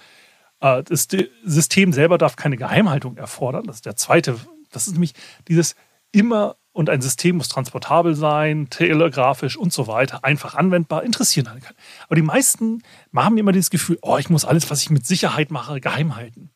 Äh, 0.61 0.83
das 0.83 1.07
System 1.43 1.91
selber 1.91 2.17
darf 2.17 2.35
keine 2.35 2.57
Geheimhaltung 2.57 3.17
erfordern. 3.17 3.65
Das 3.65 3.77
ist 3.77 3.85
der 3.85 3.95
zweite. 3.95 4.39
Das 4.71 4.87
ist 4.87 4.93
nämlich 4.93 5.13
dieses 5.47 5.75
immer 6.11 6.55
und 6.73 6.89
ein 6.89 7.01
System 7.01 7.37
muss 7.37 7.49
transportabel 7.49 8.15
sein, 8.15 8.69
telegrafisch 8.69 9.57
und 9.57 9.73
so 9.73 9.87
weiter, 9.87 10.23
einfach 10.23 10.55
anwendbar, 10.55 11.03
interessieren 11.03 11.47
alle 11.47 11.59
kann. 11.59 11.75
Aber 12.05 12.15
die 12.15 12.21
meisten 12.21 12.81
haben 13.13 13.37
immer 13.37 13.51
dieses 13.51 13.69
Gefühl, 13.69 13.99
oh, 14.01 14.17
ich 14.17 14.29
muss 14.29 14.45
alles, 14.45 14.69
was 14.69 14.81
ich 14.81 14.89
mit 14.89 15.05
Sicherheit 15.05 15.51
mache, 15.51 15.81
geheim 15.81 16.15
halten. 16.15 16.49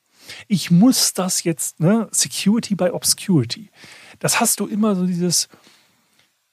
Ich 0.47 0.71
muss 0.71 1.13
das 1.13 1.43
jetzt, 1.43 1.81
ne, 1.81 2.07
Security 2.11 2.75
by 2.75 2.91
Obscurity. 2.91 3.69
Das 4.19 4.39
hast 4.39 4.61
du 4.61 4.67
immer 4.67 4.95
so 4.95 5.05
dieses, 5.05 5.49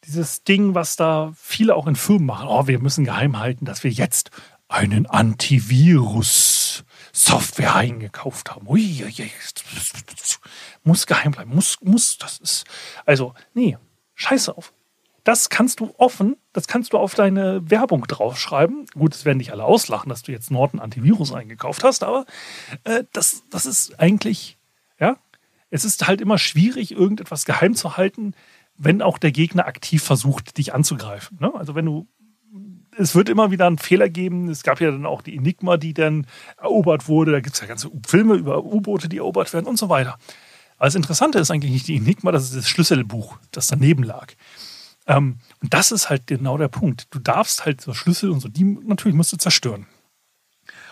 dieses 0.05 0.43
Ding, 0.43 0.75
was 0.75 0.97
da 0.97 1.33
viele 1.37 1.77
auch 1.77 1.87
in 1.87 1.95
Firmen 1.95 2.27
machen. 2.27 2.49
Oh, 2.49 2.67
wir 2.67 2.81
müssen 2.81 3.05
geheim 3.05 3.39
halten, 3.39 3.65
dass 3.65 3.85
wir 3.85 3.93
jetzt 3.93 4.31
einen 4.67 5.07
Antivirus 5.07 6.62
Software 7.13 7.75
eingekauft 7.75 8.51
haben. 8.51 8.67
Ui, 8.67 9.05
ui, 9.05 9.15
ui. 9.19 9.31
Muss 10.83 11.07
geheim 11.07 11.33
bleiben. 11.33 11.55
Muss, 11.55 11.79
muss, 11.83 12.19
das 12.19 12.39
ist. 12.39 12.65
Also, 13.05 13.35
nee, 13.55 13.77
scheiße 14.15 14.57
auf. 14.57 14.73
Das 15.25 15.51
kannst 15.51 15.79
du 15.79 15.95
offen, 15.99 16.37
das 16.53 16.67
kannst 16.67 16.93
du 16.93 16.99
auf 16.99 17.15
deine 17.15 17.71
Werbung 17.71 18.07
draufschreiben. 18.09 18.87
Gut, 18.95 19.15
es 19.15 19.25
werden 19.25 19.39
nicht 19.39 19.53
alle 19.53 19.65
auslachen, 19.65 20.09
dass 20.09 20.23
du 20.23 20.33
jetzt 20.33 20.51
Norton 20.51 20.81
Antivirus 20.81 21.33
eingekauft 21.33 21.85
hast, 21.85 22.03
aber 22.03 22.27
äh, 22.83 23.05
das, 23.13 23.45
das 23.49 23.65
ist 23.65 24.01
eigentlich, 24.01 24.59
ja, 24.99 25.17
es 25.71 25.85
ist 25.85 26.09
halt 26.09 26.21
immer 26.21 26.39
schwierig, 26.39 26.91
irgendetwas 26.91 27.45
geheim 27.45 27.77
zu 27.77 27.97
halten, 27.97 28.35
wenn 28.77 29.01
auch 29.01 29.19
der 29.19 29.31
Gegner 29.31 29.67
aktiv 29.67 30.03
versucht, 30.03 30.59
dich 30.59 30.75
anzugreifen. 30.75 31.39
Ne? 31.41 31.53
Also 31.55 31.77
wenn 31.77 31.87
du 31.87 32.09
es 32.97 33.15
wird 33.15 33.29
immer 33.29 33.51
wieder 33.51 33.67
einen 33.67 33.79
Fehler 33.79 34.09
geben. 34.09 34.49
Es 34.49 34.63
gab 34.63 34.81
ja 34.81 34.91
dann 34.91 35.07
auch 35.07 35.23
die 35.23 35.37
Enigma, 35.37 35.77
die 35.77 35.95
dann 35.95 36.27
erobert 36.59 37.09
wurde. 37.09 37.33
Da 37.33 37.41
gibt 37.41 37.55
es 37.55 37.61
ja 37.61 37.67
ganze 37.67 37.91
Filme 38.07 38.35
über 38.35 38.65
U-Boote, 38.65 39.09
die 39.09 39.19
erobert 39.19 39.53
werden 39.53 39.67
und 39.67 39.79
so 39.79 39.89
weiter. 39.89 40.19
Aber 40.77 40.87
das 40.87 40.95
Interessante 40.95 41.39
ist 41.39 41.51
eigentlich 41.51 41.73
nicht 41.73 41.89
die 41.89 41.97
Enigma, 41.97 42.33
das 42.33 42.45
ist 42.45 42.57
das 42.57 42.69
Schlüsselbuch, 42.69 43.39
das 43.53 43.69
daneben 43.69 44.03
lag. 44.03 44.33
Ähm, 45.07 45.39
und 45.61 45.75
das 45.75 45.93
ist 45.93 46.11
halt 46.11 46.27
genau 46.27 46.59
der 46.59 46.69
Punkt. 46.69 47.07
Du 47.11 47.19
darfst 47.19 47.65
halt 47.65 47.81
so 47.81 47.95
Schlüssel 47.95 48.31
und 48.31 48.41
so, 48.41 48.49
die 48.49 48.65
natürlich 48.65 49.17
musst 49.17 49.33
du 49.33 49.37
zerstören. 49.37 49.87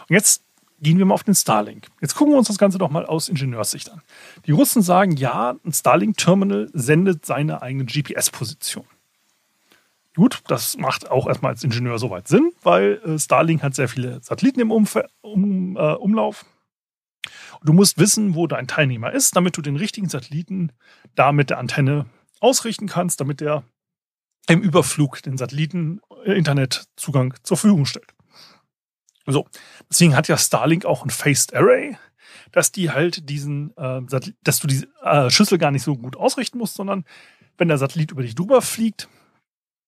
Und 0.08 0.14
jetzt 0.14 0.42
gehen 0.80 0.98
wir 0.98 1.04
mal 1.04 1.14
auf 1.14 1.24
den 1.24 1.34
Starlink. 1.34 1.88
Jetzt 2.00 2.14
gucken 2.14 2.32
wir 2.32 2.38
uns 2.38 2.48
das 2.48 2.58
Ganze 2.58 2.78
doch 2.78 2.90
mal 2.90 3.04
aus 3.04 3.28
Ingenieurssicht 3.28 3.90
an. 3.90 4.02
Die 4.46 4.52
Russen 4.52 4.82
sagen, 4.82 5.16
ja, 5.16 5.56
ein 5.64 5.72
Starlink-Terminal 5.72 6.70
sendet 6.72 7.26
seine 7.26 7.62
eigene 7.62 7.84
GPS-Position. 7.84 8.86
Gut, 10.16 10.42
das 10.48 10.76
macht 10.76 11.10
auch 11.10 11.28
erstmal 11.28 11.52
als 11.52 11.62
Ingenieur 11.62 11.98
soweit 11.98 12.26
Sinn, 12.26 12.52
weil 12.62 13.00
äh, 13.04 13.18
Starlink 13.18 13.62
hat 13.62 13.74
sehr 13.74 13.88
viele 13.88 14.20
Satelliten 14.22 14.60
im 14.60 14.72
Umf 14.72 14.98
um, 15.20 15.76
äh, 15.76 15.94
Umlauf. 15.94 16.44
Du 17.62 17.72
musst 17.72 17.98
wissen, 17.98 18.34
wo 18.34 18.46
dein 18.46 18.66
Teilnehmer 18.66 19.12
ist, 19.12 19.36
damit 19.36 19.56
du 19.56 19.62
den 19.62 19.76
richtigen 19.76 20.08
Satelliten 20.08 20.72
da 21.14 21.32
mit 21.32 21.50
der 21.50 21.58
Antenne 21.58 22.06
ausrichten 22.40 22.88
kannst, 22.88 23.20
damit 23.20 23.40
der 23.40 23.62
im 24.48 24.62
Überflug 24.62 25.22
den 25.22 25.38
Satelliten 25.38 26.00
äh, 26.24 26.32
Internetzugang 26.32 27.34
zur 27.42 27.56
Verfügung 27.56 27.86
stellt. 27.86 28.14
So, 29.26 29.46
deswegen 29.88 30.16
hat 30.16 30.26
ja 30.26 30.36
Starlink 30.36 30.84
auch 30.84 31.04
ein 31.04 31.10
Phased 31.10 31.54
Array, 31.54 31.96
dass 32.50 32.72
die 32.72 32.90
halt 32.90 33.28
diesen, 33.28 33.76
äh, 33.76 34.00
dass 34.42 34.58
du 34.58 34.66
die 34.66 34.88
äh, 35.02 35.30
Schüssel 35.30 35.58
gar 35.58 35.70
nicht 35.70 35.84
so 35.84 35.96
gut 35.96 36.16
ausrichten 36.16 36.58
musst, 36.58 36.74
sondern 36.74 37.04
wenn 37.58 37.68
der 37.68 37.78
Satellit 37.78 38.10
über 38.10 38.22
dich 38.22 38.34
drüber 38.34 38.62
fliegt, 38.62 39.08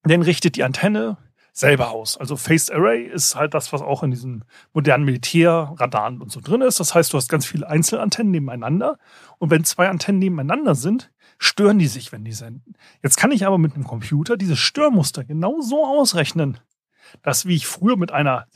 dann 0.02 0.22
richtet 0.22 0.56
die 0.56 0.64
Antenne 0.64 1.16
selber 1.52 1.90
aus. 1.90 2.16
Also 2.16 2.36
Phased 2.36 2.72
Array 2.72 3.04
ist 3.04 3.36
halt 3.36 3.54
das, 3.54 3.72
was 3.72 3.82
auch 3.82 4.02
in 4.02 4.10
diesen 4.10 4.44
modernen 4.72 5.04
Militärradaren 5.04 6.20
und 6.20 6.32
so 6.32 6.40
drin 6.40 6.62
ist. 6.62 6.80
Das 6.80 6.94
heißt, 6.94 7.12
du 7.12 7.18
hast 7.18 7.28
ganz 7.28 7.46
viele 7.46 7.68
Einzelantennen 7.68 8.30
nebeneinander. 8.30 8.98
Und 9.38 9.50
wenn 9.50 9.64
zwei 9.64 9.88
Antennen 9.88 10.18
nebeneinander 10.18 10.74
sind, 10.74 11.12
stören 11.38 11.78
die 11.78 11.88
sich, 11.88 12.10
wenn 12.10 12.24
die 12.24 12.32
senden. 12.32 12.74
Jetzt 13.02 13.16
kann 13.16 13.32
ich 13.32 13.46
aber 13.46 13.58
mit 13.58 13.74
einem 13.74 13.84
Computer 13.84 14.36
diese 14.36 14.56
Störmuster 14.56 15.24
genau 15.24 15.60
so 15.60 15.84
ausrechnen, 15.84 16.58
dass 17.22 17.46
wie 17.46 17.56
ich 17.56 17.66
früher 17.66 17.96
mit 17.96 18.12
einer 18.12 18.46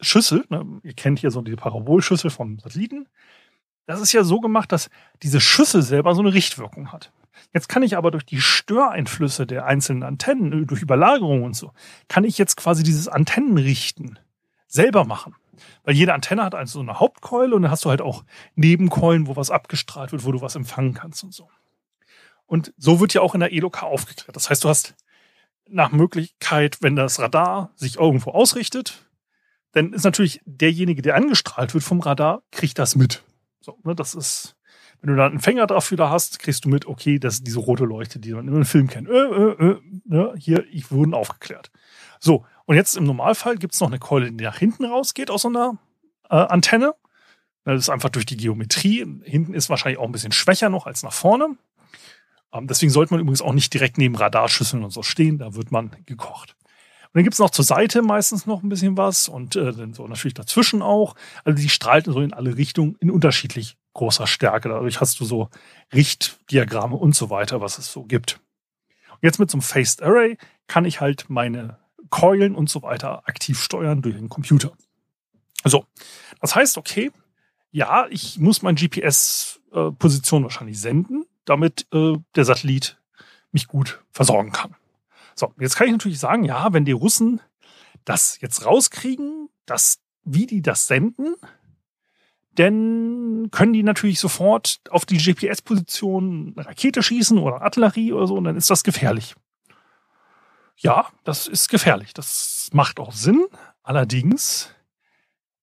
Schüssel, 0.00 0.44
ne, 0.50 0.80
ihr 0.82 0.94
kennt 0.94 1.20
hier 1.20 1.30
so 1.30 1.40
die 1.40 1.56
Parabolschüssel 1.56 2.30
vom 2.30 2.58
Satelliten, 2.58 3.08
das 3.86 4.00
ist 4.00 4.12
ja 4.12 4.24
so 4.24 4.40
gemacht, 4.40 4.72
dass 4.72 4.90
diese 5.22 5.40
Schüssel 5.40 5.82
selber 5.82 6.14
so 6.14 6.20
eine 6.20 6.34
Richtwirkung 6.34 6.92
hat. 6.92 7.12
Jetzt 7.52 7.68
kann 7.68 7.82
ich 7.82 7.96
aber 7.96 8.10
durch 8.10 8.24
die 8.24 8.40
Störeinflüsse 8.40 9.46
der 9.46 9.66
einzelnen 9.66 10.02
Antennen, 10.02 10.66
durch 10.66 10.82
Überlagerung 10.82 11.42
und 11.42 11.54
so, 11.54 11.72
kann 12.08 12.24
ich 12.24 12.38
jetzt 12.38 12.56
quasi 12.56 12.82
dieses 12.82 13.08
Antennenrichten 13.08 14.18
selber 14.66 15.04
machen. 15.04 15.34
Weil 15.84 15.94
jede 15.94 16.14
Antenne 16.14 16.44
hat 16.44 16.54
also 16.54 16.74
so 16.74 16.80
eine 16.80 16.98
Hauptkeule 16.98 17.54
und 17.54 17.62
dann 17.62 17.70
hast 17.70 17.84
du 17.84 17.90
halt 17.90 18.00
auch 18.00 18.24
Nebenkeulen, 18.54 19.26
wo 19.26 19.36
was 19.36 19.50
abgestrahlt 19.50 20.12
wird, 20.12 20.24
wo 20.24 20.32
du 20.32 20.40
was 20.40 20.56
empfangen 20.56 20.94
kannst 20.94 21.24
und 21.24 21.34
so. 21.34 21.48
Und 22.46 22.72
so 22.76 23.00
wird 23.00 23.14
ja 23.14 23.20
auch 23.20 23.34
in 23.34 23.40
der 23.40 23.52
ELOK 23.52 23.82
aufgeklärt. 23.82 24.36
Das 24.36 24.50
heißt, 24.50 24.64
du 24.64 24.68
hast 24.68 24.94
nach 25.68 25.92
Möglichkeit, 25.92 26.78
wenn 26.80 26.96
das 26.96 27.18
Radar 27.18 27.70
sich 27.76 27.96
irgendwo 27.96 28.30
ausrichtet, 28.30 29.08
dann 29.72 29.92
ist 29.92 30.04
natürlich 30.04 30.40
derjenige, 30.44 31.02
der 31.02 31.14
angestrahlt 31.14 31.72
wird 31.72 31.84
vom 31.84 32.00
Radar, 32.00 32.42
kriegt 32.50 32.78
das 32.78 32.94
mit. 32.94 33.22
So, 33.60 33.78
ne, 33.84 33.94
das 33.94 34.14
ist 34.14 34.56
wenn 35.02 35.10
du 35.10 35.16
da 35.16 35.26
einen 35.26 35.40
Fänger 35.40 35.66
dafür 35.66 35.96
da 35.96 36.10
hast, 36.10 36.38
kriegst 36.38 36.64
du 36.64 36.68
mit, 36.68 36.86
okay, 36.86 37.18
das 37.18 37.34
ist 37.34 37.46
diese 37.46 37.58
rote 37.58 37.84
Leuchte, 37.84 38.20
die 38.20 38.32
man 38.32 38.46
im 38.46 38.64
Film 38.64 38.86
kennt. 38.86 39.08
Äh, 39.08 39.12
äh, 39.12 39.70
äh, 39.70 39.80
ne, 40.04 40.32
hier, 40.38 40.64
ich 40.70 40.92
wurden 40.92 41.12
aufgeklärt. 41.12 41.72
So, 42.20 42.46
und 42.66 42.76
jetzt 42.76 42.96
im 42.96 43.04
Normalfall 43.04 43.56
gibt 43.56 43.74
es 43.74 43.80
noch 43.80 43.88
eine 43.88 43.98
Keule, 43.98 44.30
die 44.30 44.44
nach 44.44 44.58
hinten 44.58 44.84
rausgeht 44.84 45.28
aus 45.28 45.42
so 45.42 45.48
einer 45.48 45.76
äh, 46.30 46.36
Antenne. 46.36 46.94
Das 47.64 47.80
ist 47.80 47.90
einfach 47.90 48.10
durch 48.10 48.26
die 48.26 48.36
Geometrie. 48.36 49.04
Hinten 49.24 49.54
ist 49.54 49.68
wahrscheinlich 49.70 49.98
auch 49.98 50.06
ein 50.06 50.12
bisschen 50.12 50.32
schwächer 50.32 50.68
noch 50.68 50.86
als 50.86 51.02
nach 51.02 51.12
vorne. 51.12 51.56
Ähm, 52.52 52.68
deswegen 52.68 52.92
sollte 52.92 53.12
man 53.12 53.20
übrigens 53.20 53.42
auch 53.42 53.52
nicht 53.52 53.74
direkt 53.74 53.98
neben 53.98 54.14
Radarschüsseln 54.14 54.84
und 54.84 54.90
so 54.90 55.02
stehen. 55.02 55.38
Da 55.38 55.56
wird 55.56 55.72
man 55.72 55.90
gekocht. 56.06 56.54
Und 57.06 57.10
dann 57.14 57.24
gibt 57.24 57.34
es 57.34 57.40
noch 57.40 57.50
zur 57.50 57.64
Seite 57.64 58.02
meistens 58.02 58.46
noch 58.46 58.62
ein 58.62 58.68
bisschen 58.68 58.96
was 58.96 59.28
und 59.28 59.56
äh, 59.56 59.72
dann 59.72 59.94
so 59.94 60.06
natürlich 60.06 60.34
dazwischen 60.34 60.80
auch. 60.80 61.16
Also 61.44 61.60
die 61.60 61.68
strahlt 61.68 62.06
so 62.06 62.20
in 62.20 62.32
alle 62.32 62.56
Richtungen 62.56 62.96
in 63.00 63.10
unterschiedlich 63.10 63.76
großer 63.94 64.26
Stärke. 64.26 64.68
Dadurch 64.68 65.00
hast 65.00 65.20
du 65.20 65.24
so 65.24 65.48
Richtdiagramme 65.92 66.96
und 66.96 67.14
so 67.14 67.30
weiter, 67.30 67.60
was 67.60 67.78
es 67.78 67.92
so 67.92 68.04
gibt. 68.04 68.40
Und 69.10 69.18
jetzt 69.22 69.38
mit 69.38 69.50
so 69.50 69.56
einem 69.56 69.62
Phased 69.62 70.02
Array 70.02 70.38
kann 70.66 70.84
ich 70.84 71.00
halt 71.00 71.26
meine 71.28 71.78
Keulen 72.10 72.54
und 72.54 72.68
so 72.68 72.82
weiter 72.82 73.26
aktiv 73.28 73.60
steuern 73.60 74.02
durch 74.02 74.16
den 74.16 74.28
Computer. 74.28 74.72
So, 75.64 75.86
das 76.40 76.54
heißt, 76.54 76.76
okay, 76.76 77.10
ja, 77.70 78.06
ich 78.10 78.38
muss 78.38 78.62
meine 78.62 78.76
GPS-Position 78.76 80.42
äh, 80.42 80.44
wahrscheinlich 80.44 80.80
senden, 80.80 81.24
damit 81.44 81.86
äh, 81.92 82.14
der 82.34 82.44
Satellit 82.44 82.98
mich 83.50 83.66
gut 83.66 84.02
versorgen 84.10 84.52
kann. 84.52 84.74
So, 85.34 85.54
jetzt 85.58 85.76
kann 85.76 85.86
ich 85.86 85.92
natürlich 85.92 86.18
sagen, 86.18 86.44
ja, 86.44 86.72
wenn 86.72 86.84
die 86.84 86.92
Russen 86.92 87.40
das 88.04 88.40
jetzt 88.40 88.66
rauskriegen, 88.66 89.48
dass, 89.64 90.00
wie 90.24 90.46
die 90.46 90.62
das 90.62 90.86
senden, 90.86 91.34
dann 92.54 93.48
können 93.50 93.72
die 93.72 93.82
natürlich 93.82 94.20
sofort 94.20 94.80
auf 94.90 95.06
die 95.06 95.16
GPS-Position 95.16 96.54
Rakete 96.56 97.02
schießen 97.02 97.38
oder 97.38 97.62
Artillerie 97.62 98.12
oder 98.12 98.26
so 98.26 98.34
und 98.36 98.44
dann 98.44 98.56
ist 98.56 98.70
das 98.70 98.84
gefährlich. 98.84 99.34
Ja, 100.76 101.06
das 101.24 101.46
ist 101.46 101.68
gefährlich. 101.68 102.12
Das 102.12 102.68
macht 102.72 102.98
auch 102.98 103.12
Sinn. 103.12 103.46
Allerdings, 103.82 104.74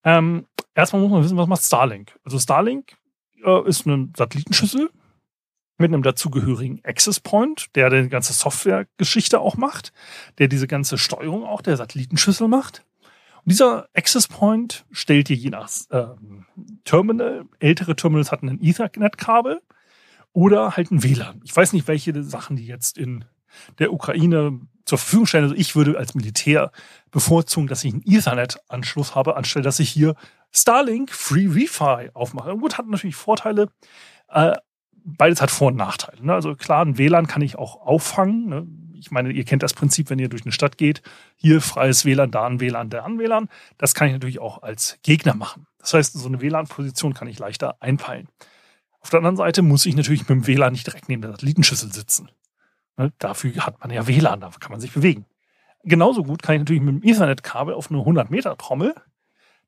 ähm, 0.03 0.45
erstmal 0.75 1.01
muss 1.01 1.11
man 1.11 1.23
wissen, 1.23 1.37
was 1.37 1.47
macht 1.47 1.63
Starlink. 1.63 2.17
Also 2.23 2.39
Starlink 2.39 2.97
äh, 3.43 3.67
ist 3.67 3.85
eine 3.85 4.09
Satellitenschüssel, 4.15 4.89
mit 5.79 5.93
einem 5.93 6.03
dazugehörigen 6.03 6.83
Access 6.83 7.19
Point, 7.19 7.67
der 7.75 7.89
die 7.89 8.09
ganze 8.09 8.33
Software-Geschichte 8.33 9.39
auch 9.39 9.55
macht, 9.55 9.93
der 10.37 10.49
diese 10.49 10.67
ganze 10.67 10.97
Steuerung 10.97 11.45
auch 11.45 11.61
der 11.61 11.77
Satellitenschüssel 11.77 12.47
macht. 12.47 12.85
Dieser 13.49 13.89
Access 13.95 14.27
Point 14.27 14.85
stellt 14.91 15.29
dir 15.29 15.35
je 15.35 15.49
nach 15.49 15.69
äh, 15.89 16.05
Terminal, 16.85 17.45
ältere 17.59 17.95
Terminals 17.95 18.31
hatten 18.31 18.47
ein 18.47 18.61
Ethernet-Kabel 18.61 19.59
oder 20.33 20.77
halt 20.77 20.91
ein 20.91 21.01
WLAN. 21.01 21.41
Ich 21.43 21.55
weiß 21.55 21.73
nicht, 21.73 21.87
welche 21.87 22.23
Sachen 22.23 22.57
die 22.57 22.67
jetzt 22.67 22.97
in 22.97 23.25
der 23.79 23.91
Ukraine 23.91 24.59
zur 24.85 24.99
Verfügung 24.99 25.25
stellen. 25.25 25.45
Also 25.45 25.55
ich 25.55 25.75
würde 25.75 25.97
als 25.97 26.13
Militär 26.13 26.71
bevorzugen, 27.09 27.67
dass 27.67 27.83
ich 27.83 27.91
einen 27.91 28.03
Ethernet-Anschluss 28.05 29.15
habe, 29.15 29.35
anstelle 29.35 29.63
dass 29.63 29.79
ich 29.79 29.89
hier 29.89 30.13
Starlink 30.51 31.11
Free 31.11 31.55
Wi-Fi 31.55 32.11
aufmache. 32.13 32.55
Gut, 32.55 32.77
hat 32.77 32.87
natürlich 32.87 33.15
Vorteile. 33.15 33.69
Äh, 34.27 34.57
beides 35.03 35.41
hat 35.41 35.49
Vor- 35.49 35.69
und 35.69 35.75
Nachteile. 35.75 36.23
Ne? 36.23 36.33
Also 36.35 36.55
klar, 36.55 36.85
ein 36.85 36.99
WLAN 36.99 37.25
kann 37.25 37.41
ich 37.41 37.57
auch 37.57 37.81
auffangen. 37.81 38.45
Ne? 38.47 38.67
Ich 38.99 39.11
meine, 39.11 39.31
ihr 39.31 39.45
kennt 39.45 39.63
das 39.63 39.73
Prinzip, 39.73 40.09
wenn 40.09 40.19
ihr 40.19 40.29
durch 40.29 40.43
eine 40.43 40.51
Stadt 40.51 40.77
geht. 40.77 41.01
Hier 41.35 41.61
freies 41.61 42.05
WLAN, 42.05 42.31
da 42.31 42.45
ein 42.45 42.59
WLAN, 42.59 42.89
da 42.89 43.05
ein 43.05 43.17
WLAN. 43.17 43.49
Das 43.77 43.93
kann 43.93 44.07
ich 44.07 44.13
natürlich 44.13 44.39
auch 44.39 44.61
als 44.61 44.99
Gegner 45.03 45.35
machen. 45.35 45.65
Das 45.79 45.93
heißt, 45.93 46.13
so 46.13 46.27
eine 46.27 46.41
WLAN-Position 46.41 47.13
kann 47.13 47.27
ich 47.27 47.39
leichter 47.39 47.77
einpeilen. 47.81 48.27
Auf 48.99 49.09
der 49.09 49.19
anderen 49.19 49.37
Seite 49.37 49.61
muss 49.61 49.85
ich 49.85 49.95
natürlich 49.95 50.21
mit 50.21 50.29
dem 50.29 50.47
WLAN 50.47 50.73
nicht 50.73 50.85
direkt 50.85 51.09
neben 51.09 51.21
der 51.21 51.31
Satellitenschüssel 51.31 51.91
sitzen. 51.91 52.29
Ne? 52.97 53.13
Dafür 53.17 53.55
hat 53.65 53.79
man 53.79 53.91
ja 53.91 54.07
WLAN, 54.07 54.41
da 54.41 54.51
kann 54.59 54.71
man 54.71 54.81
sich 54.81 54.91
bewegen. 54.91 55.25
Genauso 55.83 56.23
gut 56.23 56.43
kann 56.43 56.55
ich 56.55 56.59
natürlich 56.59 56.81
mit 56.81 57.01
dem 57.01 57.09
Ethernet-Kabel 57.09 57.73
auf 57.73 57.89
eine 57.89 57.99
100 57.99 58.29
Meter 58.29 58.57
Trommel 58.57 58.93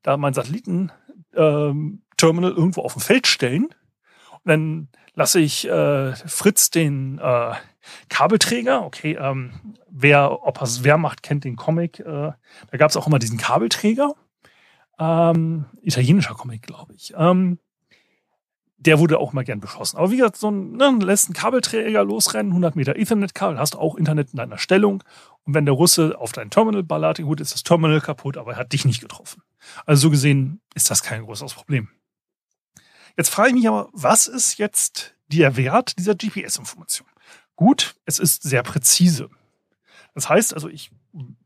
da 0.02 0.16
mein 0.16 0.34
Satellitenterminal 0.34 0.92
ähm, 1.34 2.02
irgendwo 2.20 2.82
auf 2.82 2.94
dem 2.94 3.02
Feld 3.02 3.26
stellen. 3.26 3.64
Und 3.64 4.40
dann 4.44 4.88
lasse 5.14 5.40
ich 5.40 5.68
äh, 5.68 6.14
Fritz 6.14 6.70
den 6.70 7.18
äh, 7.18 7.54
Kabelträger. 8.08 8.84
Okay, 8.84 9.16
ähm, 9.20 9.52
wer, 9.90 10.44
ob 10.44 10.58
er 10.58 10.62
es 10.62 10.84
wer 10.84 10.98
macht, 10.98 11.22
kennt 11.22 11.44
den 11.44 11.56
Comic. 11.56 12.00
Äh, 12.00 12.04
da 12.04 12.76
gab 12.76 12.90
es 12.90 12.96
auch 12.96 13.06
immer 13.06 13.18
diesen 13.18 13.38
Kabelträger. 13.38 14.14
Ähm, 14.98 15.66
italienischer 15.82 16.34
Comic, 16.34 16.62
glaube 16.62 16.94
ich. 16.94 17.12
Ähm, 17.16 17.58
der 18.84 18.98
wurde 18.98 19.18
auch 19.18 19.32
mal 19.32 19.44
gern 19.44 19.60
beschossen. 19.60 19.96
Aber 19.96 20.10
wie 20.10 20.16
gesagt, 20.16 20.36
so 20.36 20.50
ein, 20.50 20.72
ne, 20.72 20.98
lässt 21.02 21.26
einen 21.26 21.34
Kabelträger 21.34 22.04
losrennen, 22.04 22.50
100 22.50 22.74
Meter 22.74 22.96
Ethernet-Kabel, 22.96 23.58
hast 23.58 23.76
auch 23.76 23.94
Internet 23.94 24.32
in 24.32 24.38
deiner 24.38 24.58
Stellung. 24.58 25.04
Und 25.44 25.54
wenn 25.54 25.66
der 25.66 25.74
Russe 25.74 26.18
auf 26.18 26.32
dein 26.32 26.50
Terminal 26.50 26.82
ballert, 26.82 27.22
gut, 27.22 27.40
ist 27.40 27.54
das 27.54 27.62
Terminal 27.62 28.00
kaputt, 28.00 28.36
aber 28.36 28.52
er 28.52 28.58
hat 28.58 28.72
dich 28.72 28.84
nicht 28.84 29.00
getroffen. 29.00 29.42
Also 29.86 30.02
so 30.02 30.10
gesehen 30.10 30.60
ist 30.74 30.90
das 30.90 31.02
kein 31.02 31.22
großes 31.22 31.54
Problem. 31.54 31.88
Jetzt 33.16 33.28
frage 33.30 33.50
ich 33.50 33.54
mich 33.54 33.68
aber, 33.68 33.88
was 33.92 34.26
ist 34.26 34.58
jetzt 34.58 35.14
der 35.28 35.56
Wert 35.56 35.98
dieser 35.98 36.14
GPS-Information? 36.14 37.08
Gut, 37.56 37.94
es 38.04 38.18
ist 38.18 38.42
sehr 38.42 38.62
präzise. 38.62 39.28
Das 40.14 40.28
heißt 40.28 40.54
also, 40.54 40.68
ich 40.68 40.90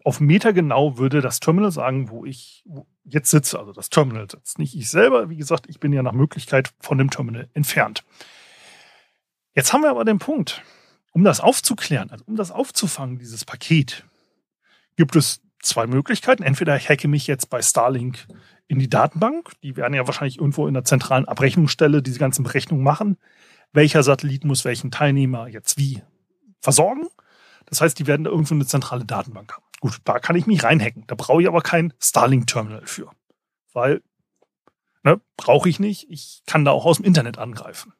auf 0.05 0.21
Meter 0.21 0.53
genau 0.53 0.97
würde 0.99 1.21
das 1.21 1.41
Terminal 1.41 1.73
sagen, 1.73 2.09
wo 2.09 2.25
ich 2.25 2.65
jetzt 3.05 3.31
sitze, 3.31 3.59
also 3.59 3.73
das 3.73 3.91
Terminal 3.91 4.29
sitzt. 4.31 4.59
Nicht 4.59 4.77
ich 4.77 4.89
selber, 4.91 5.29
wie 5.29 5.37
gesagt, 5.37 5.67
ich 5.69 5.81
bin 5.81 5.93
ja 5.93 6.03
nach 6.03 6.13
Möglichkeit 6.13 6.73
von 6.81 6.99
dem 6.99 7.11
Terminal 7.11 7.49
entfernt. 7.55 8.05
Jetzt 9.55 9.73
haben 9.73 9.83
wir 9.83 9.91
aber 9.91 10.05
den 10.05 10.19
Punkt, 10.19 10.63
um 11.13 11.25
das 11.25 11.41
aufzuklären, 11.41 12.11
also 12.11 12.25
um 12.27 12.37
das 12.37 12.51
aufzufangen, 12.51 13.19
dieses 13.19 13.45
Paket, 13.45 14.05
gibt 14.97 15.17
es 15.17 15.41
zwei 15.61 15.87
Möglichkeiten. 15.87 16.43
Entweder 16.43 16.77
ich 16.77 16.89
hacke 16.89 17.09
mich 17.09 17.27
jetzt 17.27 17.51
bei 17.51 17.63
Starlink 17.63 18.27
in 18.69 18.79
die 18.79 18.89
Datenbank. 18.89 19.53
Die 19.63 19.77
werden 19.77 19.95
ja 19.95 20.07
wahrscheinlich 20.07 20.39
irgendwo 20.39 20.67
in 20.67 20.75
der 20.75 20.85
zentralen 20.85 21.27
Abrechnungsstelle 21.27 22.03
diese 22.03 22.19
ganzen 22.19 22.43
Berechnungen 22.43 22.85
machen. 22.85 23.17
Welcher 23.73 24.03
Satellit 24.03 24.45
muss 24.45 24.65
welchen 24.65 24.91
Teilnehmer 24.91 25.49
jetzt 25.49 25.79
wie 25.79 26.03
versorgen? 26.61 27.07
Das 27.67 27.81
heißt, 27.81 27.99
die 27.99 28.07
werden 28.07 28.25
da 28.25 28.31
irgendwo 28.31 28.55
eine 28.55 28.67
zentrale 28.67 29.05
Datenbank 29.05 29.53
haben. 29.53 29.65
Gut, 29.81 29.99
da 30.05 30.19
kann 30.19 30.37
ich 30.37 30.47
mich 30.47 30.63
reinhacken. 30.63 31.05
Da 31.07 31.15
brauche 31.15 31.43
ich 31.43 31.49
aber 31.49 31.61
kein 31.61 31.93
Starlink-Terminal 32.01 32.87
für. 32.87 33.11
Weil, 33.73 34.03
ne, 35.03 35.21
brauche 35.37 35.69
ich 35.69 35.79
nicht. 35.79 36.11
Ich 36.11 36.43
kann 36.47 36.65
da 36.65 36.71
auch 36.71 36.87
aus 36.87 36.97
dem 36.97 37.05
Internet 37.05 37.39
angreifen. 37.39 37.93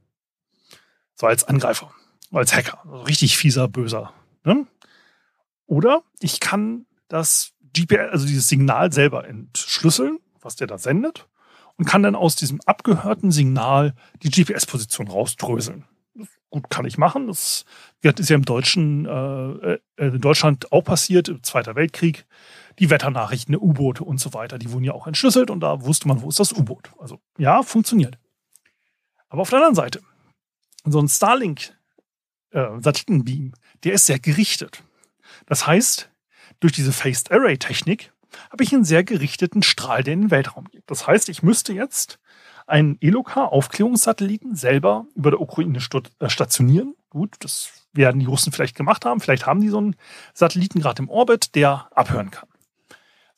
So 1.15 1.27
als 1.27 1.45
Angreifer, 1.45 1.93
als 2.33 2.55
Hacker. 2.55 2.81
Also 2.85 3.03
richtig 3.03 3.37
fieser, 3.37 3.69
böser. 3.69 4.13
Ne? 4.45 4.67
Oder 5.67 6.03
ich 6.21 6.41
kann 6.41 6.87
das 7.09 7.53
GPS, 7.75 8.11
also 8.11 8.27
dieses 8.27 8.49
Signal 8.49 8.93
selber 8.93 9.27
entschlüsseln, 9.27 10.19
was 10.41 10.57
der 10.57 10.67
da 10.67 10.79
sendet, 10.79 11.29
und 11.77 11.85
kann 11.85 12.03
dann 12.03 12.15
aus 12.15 12.37
diesem 12.37 12.61
abgehörten 12.65 13.31
Signal 13.31 13.95
die 14.23 14.31
GPS-Position 14.31 15.09
rausdröseln. 15.09 15.85
gut, 16.49 16.71
kann 16.71 16.87
ich 16.87 16.97
machen. 16.97 17.27
Das 17.27 17.67
ist 18.03 18.31
ja 18.31 18.37
im 18.37 18.45
Deutschen, 18.45 19.05
äh, 19.05 19.75
äh, 19.75 19.81
in 19.97 20.21
Deutschland 20.21 20.73
auch 20.73 20.85
passiert, 20.85 21.29
im 21.29 21.43
Zweiter 21.43 21.75
Weltkrieg. 21.75 22.25
Die 22.79 22.91
Wetternachrichten, 22.91 23.57
U-Boote 23.57 24.05
und 24.05 24.21
so 24.21 24.35
weiter, 24.35 24.59
die 24.59 24.71
wurden 24.71 24.85
ja 24.85 24.93
auch 24.93 25.07
entschlüsselt 25.07 25.51
und 25.51 25.61
da 25.61 25.85
wusste 25.85 26.09
man, 26.09 26.21
wo 26.23 26.29
ist 26.29 26.41
das 26.41 26.53
U-Boot. 26.53 26.91
Also 26.99 27.21
ja, 27.39 27.63
funktioniert. 27.63 28.19
Aber 29.29 29.43
auf 29.43 29.51
der 29.51 29.59
anderen 29.59 29.75
Seite, 29.75 30.01
so 30.85 30.99
ein 31.01 31.09
Starlink-Satellitenbeam, 31.09 33.49
äh, 33.49 33.53
der 33.85 33.93
ist 33.95 34.07
sehr 34.07 34.19
gerichtet. 34.19 34.83
Das 35.47 35.67
heißt, 35.67 36.11
durch 36.61 36.73
diese 36.73 36.93
Phased 36.93 37.31
Array 37.33 37.59
Technik 37.59 38.13
habe 38.51 38.65
ich 38.65 38.73
einen 38.73 38.85
sehr 38.85 39.05
gerichteten 39.05 39.63
Strahl, 39.63 40.03
der 40.03 40.15
in 40.15 40.23
den 40.23 40.31
Weltraum 40.31 40.69
geht. 40.71 40.85
Das 40.87 41.07
heißt, 41.07 41.29
ich 41.29 41.43
müsste 41.43 41.73
jetzt 41.73 42.19
einen 42.67 42.99
ELOCA-Aufklärungssatelliten 43.01 44.57
selber 44.57 45.07
über 45.15 45.31
der 45.31 45.41
Ukraine 45.41 45.79
äh, 45.79 46.29
stationieren. 46.29 46.95
Gut, 47.11 47.37
das 47.41 47.71
werden 47.93 48.19
die 48.19 48.27
Russen 48.27 48.53
vielleicht 48.53 48.77
gemacht 48.77 49.05
haben. 49.05 49.21
Vielleicht 49.21 49.47
haben 49.47 49.61
die 49.61 49.69
so 49.69 49.79
einen 49.79 49.97
Satelliten 50.35 50.81
gerade 50.81 51.03
im 51.03 51.09
Orbit, 51.09 51.55
der 51.55 51.89
abhören 51.93 52.31
kann. 52.31 52.49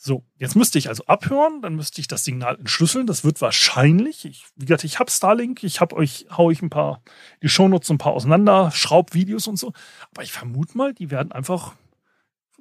So, 0.00 0.24
jetzt 0.38 0.54
müsste 0.54 0.78
ich 0.78 0.88
also 0.88 1.04
abhören, 1.06 1.60
dann 1.60 1.74
müsste 1.74 2.00
ich 2.00 2.06
das 2.06 2.24
Signal 2.24 2.56
entschlüsseln. 2.56 3.08
Das 3.08 3.24
wird 3.24 3.40
wahrscheinlich, 3.40 4.24
ich, 4.24 4.46
wie 4.54 4.64
gesagt, 4.64 4.84
ich 4.84 5.00
habe 5.00 5.10
Starlink, 5.10 5.64
ich 5.64 5.80
habe 5.80 5.96
euch, 5.96 6.26
hau 6.30 6.52
ich 6.52 6.62
ein 6.62 6.70
paar, 6.70 7.02
die 7.42 7.48
Shownotes 7.48 7.90
ein 7.90 7.98
paar 7.98 8.12
auseinander, 8.12 8.70
Schraubvideos 8.70 9.48
und 9.48 9.58
so. 9.58 9.72
Aber 10.12 10.22
ich 10.22 10.30
vermute 10.30 10.78
mal, 10.78 10.94
die 10.94 11.10
werden 11.10 11.32
einfach 11.32 11.74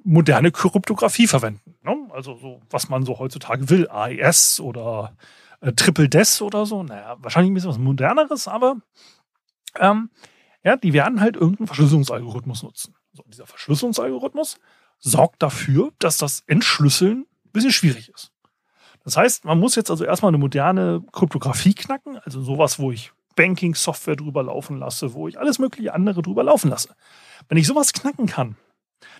moderne 0.04 0.50
Kryptographie 0.50 1.26
verwenden. 1.26 1.74
Ne? 1.82 2.08
Also 2.10 2.36
so, 2.36 2.60
was 2.70 2.88
man 2.88 3.04
so 3.04 3.18
heutzutage 3.18 3.68
will, 3.68 3.88
AES 3.88 4.60
oder 4.60 5.16
äh, 5.60 5.72
Triple 5.72 6.08
DES 6.08 6.42
oder 6.42 6.66
so. 6.66 6.82
Naja, 6.82 7.16
wahrscheinlich 7.20 7.50
ein 7.50 7.54
bisschen 7.54 7.70
was 7.70 7.78
moderneres, 7.78 8.48
aber 8.48 8.76
ähm, 9.78 10.10
ja, 10.64 10.76
die 10.76 10.92
werden 10.92 11.20
halt 11.20 11.36
irgendeinen 11.36 11.66
Verschlüsselungsalgorithmus 11.66 12.62
nutzen. 12.62 12.94
So, 13.12 13.24
dieser 13.26 13.46
Verschlüsselungsalgorithmus 13.46 14.58
sorgt 14.98 15.42
dafür, 15.42 15.92
dass 15.98 16.18
das 16.18 16.42
Entschlüsseln 16.46 17.26
ein 17.46 17.52
bisschen 17.52 17.72
schwierig 17.72 18.08
ist. 18.08 18.32
Das 19.04 19.16
heißt, 19.16 19.44
man 19.44 19.58
muss 19.58 19.76
jetzt 19.76 19.90
also 19.90 20.04
erstmal 20.04 20.30
eine 20.30 20.38
moderne 20.38 21.02
Kryptographie 21.12 21.74
knacken, 21.74 22.18
also 22.18 22.42
sowas, 22.42 22.78
wo 22.78 22.92
ich 22.92 23.12
Banking-Software 23.36 24.16
drüber 24.16 24.42
laufen 24.42 24.78
lasse, 24.78 25.14
wo 25.14 25.28
ich 25.28 25.38
alles 25.38 25.58
mögliche 25.58 25.94
andere 25.94 26.22
drüber 26.22 26.42
laufen 26.42 26.70
lasse. 26.70 26.94
Wenn 27.48 27.56
ich 27.56 27.66
sowas 27.66 27.92
knacken 27.92 28.26
kann, 28.26 28.56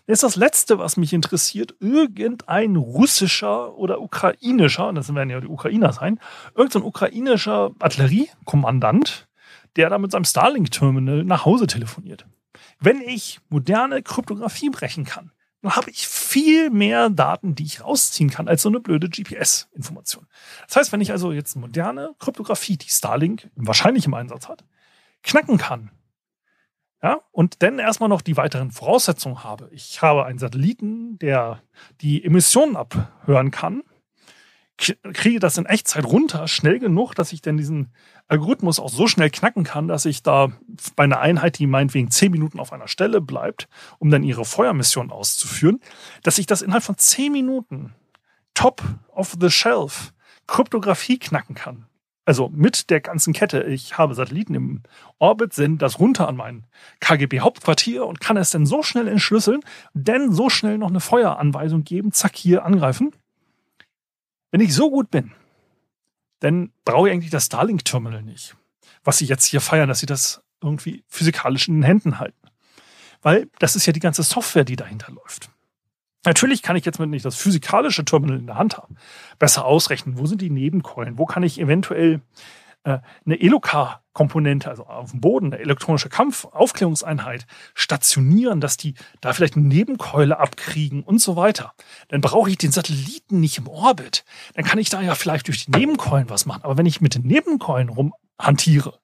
ist 0.07 0.23
das 0.23 0.37
Letzte, 0.37 0.79
was 0.79 0.97
mich 0.97 1.12
interessiert, 1.12 1.75
irgendein 1.81 2.77
russischer 2.77 3.77
oder 3.77 4.01
ukrainischer, 4.01 4.93
das 4.93 5.14
werden 5.14 5.31
ja 5.31 5.41
die 5.41 5.49
Ukrainer 5.49 5.93
sein, 5.93 6.19
irgendein 6.55 6.83
ukrainischer 6.83 7.73
Artilleriekommandant, 7.79 9.29
der 9.77 9.91
da 9.91 9.99
mit 9.99 10.11
seinem 10.11 10.25
Starlink-Terminal 10.25 11.25
nach 11.25 11.45
Hause 11.45 11.67
telefoniert. 11.67 12.27
Wenn 12.81 13.01
ich 13.01 13.41
moderne 13.49 14.03
Kryptographie 14.03 14.71
brechen 14.71 15.05
kann, 15.05 15.33
dann 15.62 15.75
habe 15.75 15.91
ich 15.91 16.07
viel 16.07 16.71
mehr 16.71 17.11
Daten, 17.11 17.55
die 17.55 17.64
ich 17.64 17.83
rausziehen 17.83 18.31
kann, 18.31 18.49
als 18.49 18.62
so 18.62 18.69
eine 18.69 18.81
blöde 18.81 19.09
GPS-Information. 19.09 20.27
Das 20.67 20.77
heißt, 20.77 20.93
wenn 20.93 21.01
ich 21.01 21.11
also 21.11 21.33
jetzt 21.33 21.57
moderne 21.57 22.14
Kryptographie, 22.19 22.77
die 22.77 22.88
Starlink 22.88 23.51
wahrscheinlich 23.57 24.07
im 24.07 24.14
Einsatz 24.14 24.49
hat, 24.49 24.64
knacken 25.23 25.59
kann, 25.59 25.91
ja, 27.02 27.20
und 27.30 27.62
dann 27.62 27.78
erstmal 27.78 28.08
noch 28.08 28.22
die 28.22 28.37
weiteren 28.37 28.72
Voraussetzungen 28.72 29.44
habe. 29.44 29.68
Ich 29.72 30.02
habe 30.02 30.24
einen 30.26 30.38
Satelliten, 30.38 31.18
der 31.18 31.62
die 32.00 32.24
Emissionen 32.24 32.76
abhören 32.76 33.50
kann, 33.50 33.82
kriege 34.78 35.40
das 35.40 35.58
in 35.58 35.66
Echtzeit 35.66 36.04
runter, 36.04 36.46
schnell 36.46 36.78
genug, 36.78 37.14
dass 37.14 37.32
ich 37.32 37.42
dann 37.42 37.56
diesen 37.56 37.92
Algorithmus 38.28 38.78
auch 38.78 38.90
so 38.90 39.08
schnell 39.08 39.28
knacken 39.28 39.64
kann, 39.64 39.88
dass 39.88 40.04
ich 40.04 40.22
da 40.22 40.52
bei 40.94 41.04
einer 41.04 41.18
Einheit, 41.18 41.58
die 41.58 41.66
meinetwegen 41.66 42.11
zehn 42.11 42.30
Minuten 42.30 42.61
auf 42.61 42.72
einer 42.72 42.87
Stelle 42.87 43.20
bleibt, 43.20 43.68
um 43.98 44.11
dann 44.11 44.22
ihre 44.22 44.44
Feuermission 44.44 45.11
auszuführen, 45.11 45.80
dass 46.22 46.38
ich 46.38 46.46
das 46.46 46.62
innerhalb 46.62 46.84
von 46.84 46.96
zehn 46.96 47.32
Minuten 47.32 47.94
top 48.54 48.82
of 49.14 49.37
the 49.40 49.50
shelf 49.50 50.12
Kryptographie 50.46 51.18
knacken 51.18 51.56
kann 51.56 51.88
also 52.29 52.51
mit 52.51 52.91
der 52.91 53.01
ganzen 53.01 53.33
Kette. 53.33 53.62
Ich 53.62 53.97
habe 53.97 54.14
Satelliten 54.14 54.55
im 54.55 54.83
Orbit, 55.19 55.55
sende 55.55 55.79
das 55.79 55.99
runter 55.99 56.29
an 56.29 56.37
mein 56.37 56.67
KGB-Hauptquartier 57.01 58.05
und 58.05 58.21
kann 58.21 58.37
es 58.37 58.51
dann 58.51 58.67
so 58.67 58.83
schnell 58.83 59.09
entschlüsseln, 59.09 59.62
denn 59.95 60.31
so 60.31 60.51
schnell 60.51 60.77
noch 60.77 60.91
eine 60.91 61.01
Feueranweisung 61.01 61.85
geben, 61.85 62.12
zack, 62.12 62.37
hier 62.37 62.67
angreifen. 62.67 63.12
Wenn 64.51 64.61
ich 64.61 64.75
so 64.75 64.91
gut 64.91 65.11
bin, 65.11 65.33
dann 66.41 66.71
brauche 66.85 67.09
ich 67.09 67.14
eigentlich 67.14 67.31
das 67.31 67.47
Starlink-Terminal 67.47 68.23
nicht. 68.23 68.55
Was 69.05 69.17
sie 69.17 69.25
jetzt 69.25 69.47
hier 69.47 69.62
feiern, 69.62 69.88
dass 69.88 70.01
sie 70.01 70.07
das 70.07 70.43
irgendwie 70.62 71.05
physikalisch 71.09 71.67
in 71.69 71.77
den 71.77 71.83
Händen 71.83 72.19
halten. 72.19 72.47
Weil 73.23 73.49
das 73.59 73.75
ist 73.75 73.87
ja 73.87 73.95
die 73.95 74.01
ganze 74.01 74.23
Software, 74.23 74.64
die 74.64 74.77
dahinter 74.77 75.11
läuft. 75.12 75.49
Natürlich 76.24 76.62
kann 76.62 76.76
ich 76.76 76.85
jetzt, 76.85 76.98
wenn 76.98 77.12
ich 77.12 77.22
das 77.22 77.37
physikalische 77.37 78.04
Terminal 78.04 78.38
in 78.38 78.46
der 78.46 78.57
Hand 78.57 78.76
habe, 78.76 78.94
besser 79.38 79.64
ausrechnen, 79.64 80.18
wo 80.18 80.26
sind 80.26 80.42
die 80.42 80.50
Nebenkeulen, 80.50 81.18
wo 81.18 81.26
kann 81.26 81.42
ich 81.42 81.61
eventuell 81.61 82.20
äh, 82.85 82.98
eine 83.24 83.40
Elocar-Komponente, 83.40 84.68
also 84.68 84.87
auf 84.87 85.11
dem 85.11 85.20
Boden, 85.20 85.52
eine 85.52 85.62
elektronische 85.62 86.09
Kampfaufklärungseinheit 86.09 87.46
stationieren, 87.74 88.61
dass 88.61 88.76
die 88.76 88.94
da 89.20 89.33
vielleicht 89.33 89.57
eine 89.57 89.66
Nebenkeule 89.66 90.38
abkriegen 90.38 91.02
und 91.02 91.20
so 91.20 91.37
weiter. 91.37 91.72
Dann 92.09 92.20
brauche 92.20 92.50
ich 92.50 92.59
den 92.59 92.72
Satelliten 92.72 93.40
nicht 93.40 93.59
im 93.59 93.68
Orbit. 93.68 94.24
Dann 94.54 94.64
kann 94.64 94.78
ich 94.78 94.90
da 94.90 95.00
ja 95.00 95.14
vielleicht 95.14 95.48
durch 95.48 95.66
die 95.66 95.70
Nebenkeulen 95.70 96.31
was 96.31 96.46
machen. 96.46 96.64
Aber 96.64 96.76
wenn 96.76 96.87
ich 96.87 97.00
mit 97.00 97.14
den 97.14 97.22
Nebenkeulen 97.22 97.90
rumhantiere, 97.90 98.98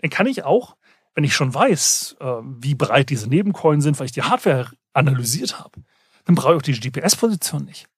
dann 0.00 0.10
kann 0.10 0.26
ich 0.26 0.44
auch, 0.44 0.76
wenn 1.14 1.24
ich 1.24 1.34
schon 1.34 1.54
weiß, 1.54 2.16
äh, 2.20 2.24
wie 2.42 2.74
breit 2.74 3.10
diese 3.10 3.28
Nebenkeulen 3.28 3.80
sind, 3.80 3.98
weil 3.98 4.06
ich 4.06 4.12
die 4.12 4.22
Hardware 4.22 4.70
analysiert 4.92 5.58
habe, 5.58 5.82
dann 6.24 6.34
brauche 6.34 6.52
ich 6.52 6.58
auch 6.58 6.62
die 6.62 6.78
GPS-Position 6.78 7.64
nicht. 7.64 7.88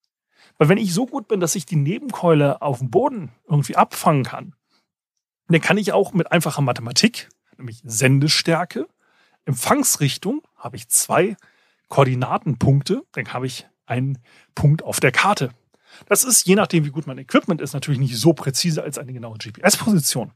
Weil 0.58 0.68
wenn 0.68 0.78
ich 0.78 0.92
so 0.92 1.06
gut 1.06 1.28
bin, 1.28 1.40
dass 1.40 1.54
ich 1.54 1.66
die 1.66 1.76
Nebenkeule 1.76 2.62
auf 2.62 2.78
dem 2.78 2.90
Boden 2.90 3.32
irgendwie 3.48 3.76
abfangen 3.76 4.24
kann, 4.24 4.54
dann 5.48 5.60
kann 5.60 5.78
ich 5.78 5.92
auch 5.92 6.12
mit 6.12 6.30
einfacher 6.32 6.62
Mathematik, 6.62 7.28
nämlich 7.58 7.80
Sendestärke, 7.84 8.86
Empfangsrichtung, 9.44 10.42
habe 10.56 10.76
ich 10.76 10.88
zwei 10.88 11.36
Koordinatenpunkte, 11.88 13.02
dann 13.12 13.32
habe 13.32 13.46
ich 13.46 13.66
einen 13.86 14.18
Punkt 14.54 14.82
auf 14.82 15.00
der 15.00 15.12
Karte. 15.12 15.50
Das 16.08 16.24
ist, 16.24 16.46
je 16.46 16.54
nachdem, 16.54 16.84
wie 16.84 16.90
gut 16.90 17.06
mein 17.06 17.18
Equipment 17.18 17.60
ist, 17.60 17.74
natürlich 17.74 18.00
nicht 18.00 18.16
so 18.16 18.32
präzise 18.32 18.82
als 18.82 18.98
eine 18.98 19.12
genaue 19.12 19.36
GPS-Position. 19.36 20.32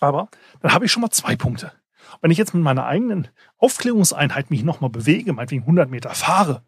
Aber 0.00 0.28
dann 0.60 0.72
habe 0.72 0.84
ich 0.84 0.92
schon 0.92 1.00
mal 1.00 1.10
zwei 1.10 1.34
Punkte. 1.34 1.72
Wenn 2.20 2.30
ich 2.30 2.38
jetzt 2.38 2.54
mit 2.54 2.62
meiner 2.62 2.86
eigenen 2.86 3.28
Aufklärungseinheit 3.58 4.50
mich 4.50 4.62
nochmal 4.62 4.90
bewege, 4.90 5.32
meinetwegen 5.32 5.62
100 5.62 5.90
Meter 5.90 6.10
fahre 6.10 6.62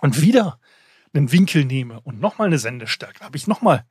und 0.00 0.20
wieder 0.20 0.60
einen 1.14 1.32
Winkel 1.32 1.64
nehme 1.64 2.00
und 2.00 2.20
nochmal 2.20 2.48
eine 2.48 2.58
Sendestärke, 2.58 3.24
habe 3.24 3.36
ich 3.36 3.46
nochmal 3.46 3.86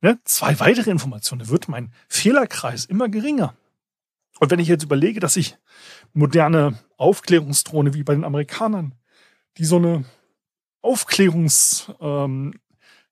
ne, 0.00 0.18
zwei 0.24 0.58
weitere 0.60 0.90
Informationen. 0.90 1.40
Da 1.40 1.48
wird 1.48 1.68
mein 1.68 1.92
Fehlerkreis 2.08 2.84
immer 2.84 3.08
geringer. 3.08 3.54
Und 4.40 4.50
wenn 4.50 4.58
ich 4.58 4.68
jetzt 4.68 4.84
überlege, 4.84 5.20
dass 5.20 5.36
ich 5.36 5.56
moderne 6.14 6.78
Aufklärungsdrohne 6.96 7.94
wie 7.94 8.02
bei 8.02 8.14
den 8.14 8.24
Amerikanern, 8.24 8.94
die 9.58 9.64
so 9.64 9.76
eine 9.76 10.04
Aufklärungskomponente 10.80 12.24
ähm, 12.24 12.54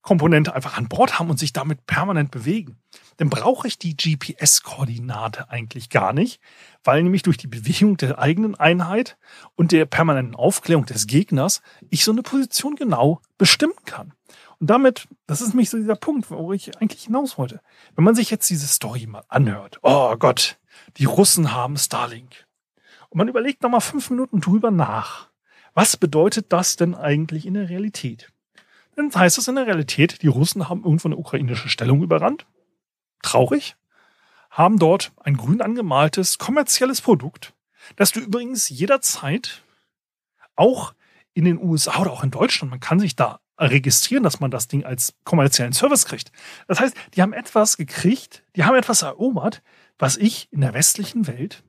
einfach 0.02 0.76
an 0.76 0.88
Bord 0.88 1.18
haben 1.18 1.30
und 1.30 1.38
sich 1.38 1.52
damit 1.52 1.86
permanent 1.86 2.30
bewegen, 2.30 2.78
dann 3.18 3.28
brauche 3.28 3.68
ich 3.68 3.78
die 3.78 3.96
GPS-Koordinate 3.96 5.50
eigentlich 5.50 5.90
gar 5.90 6.12
nicht, 6.12 6.40
weil 6.84 7.02
nämlich 7.02 7.22
durch 7.22 7.36
die 7.36 7.46
Bewegung 7.46 7.96
der 7.96 8.18
eigenen 8.18 8.54
Einheit 8.54 9.18
und 9.56 9.72
der 9.72 9.84
permanenten 9.86 10.34
Aufklärung 10.34 10.86
des 10.86 11.06
Gegners 11.06 11.60
ich 11.90 12.04
so 12.04 12.12
eine 12.12 12.22
Position 12.22 12.76
genau 12.76 13.20
bestimmen 13.36 13.74
kann. 13.84 14.12
Und 14.58 14.68
damit, 14.68 15.08
das 15.26 15.40
ist 15.40 15.48
nämlich 15.48 15.70
so 15.70 15.78
dieser 15.78 15.96
Punkt, 15.96 16.30
wo 16.30 16.52
ich 16.52 16.76
eigentlich 16.78 17.04
hinaus 17.04 17.38
wollte. 17.38 17.60
Wenn 17.94 18.04
man 18.04 18.14
sich 18.14 18.30
jetzt 18.30 18.48
diese 18.50 18.66
Story 18.66 19.06
mal 19.06 19.24
anhört, 19.28 19.78
oh 19.82 20.16
Gott, 20.16 20.58
die 20.96 21.06
Russen 21.06 21.52
haben 21.52 21.76
Starlink. 21.76 22.46
Und 23.08 23.18
man 23.18 23.28
überlegt 23.28 23.62
nochmal 23.62 23.80
fünf 23.80 24.10
Minuten 24.10 24.40
drüber 24.40 24.70
nach. 24.70 25.28
Was 25.74 25.96
bedeutet 25.96 26.52
das 26.52 26.76
denn 26.76 26.94
eigentlich 26.94 27.46
in 27.46 27.54
der 27.54 27.68
Realität? 27.68 28.32
Dann 29.00 29.14
heißt 29.14 29.38
es 29.38 29.48
in 29.48 29.54
der 29.54 29.66
Realität, 29.66 30.20
die 30.20 30.26
Russen 30.26 30.68
haben 30.68 30.84
irgendwo 30.84 31.08
eine 31.08 31.16
ukrainische 31.16 31.70
Stellung 31.70 32.02
überrannt 32.02 32.46
traurig, 33.22 33.76
haben 34.50 34.78
dort 34.78 35.12
ein 35.22 35.36
grün 35.36 35.62
angemaltes 35.62 36.38
kommerzielles 36.38 37.00
Produkt, 37.00 37.54
das 37.96 38.12
du 38.12 38.20
übrigens 38.20 38.68
jederzeit 38.68 39.62
auch 40.56 40.94
in 41.32 41.44
den 41.44 41.58
USA 41.58 42.00
oder 42.00 42.12
auch 42.12 42.24
in 42.24 42.30
Deutschland, 42.30 42.70
man 42.70 42.80
kann 42.80 43.00
sich 43.00 43.16
da 43.16 43.40
registrieren, 43.58 44.24
dass 44.24 44.40
man 44.40 44.50
das 44.50 44.68
Ding 44.68 44.84
als 44.84 45.14
kommerziellen 45.24 45.72
Service 45.72 46.04
kriegt. 46.06 46.32
Das 46.66 46.80
heißt, 46.80 46.96
die 47.14 47.22
haben 47.22 47.32
etwas 47.32 47.76
gekriegt, 47.76 48.42
die 48.56 48.64
haben 48.64 48.74
etwas 48.74 49.02
erobert, 49.02 49.62
was 49.98 50.16
ich 50.16 50.48
in 50.50 50.62
der 50.62 50.74
westlichen 50.74 51.26
Welt 51.26 51.62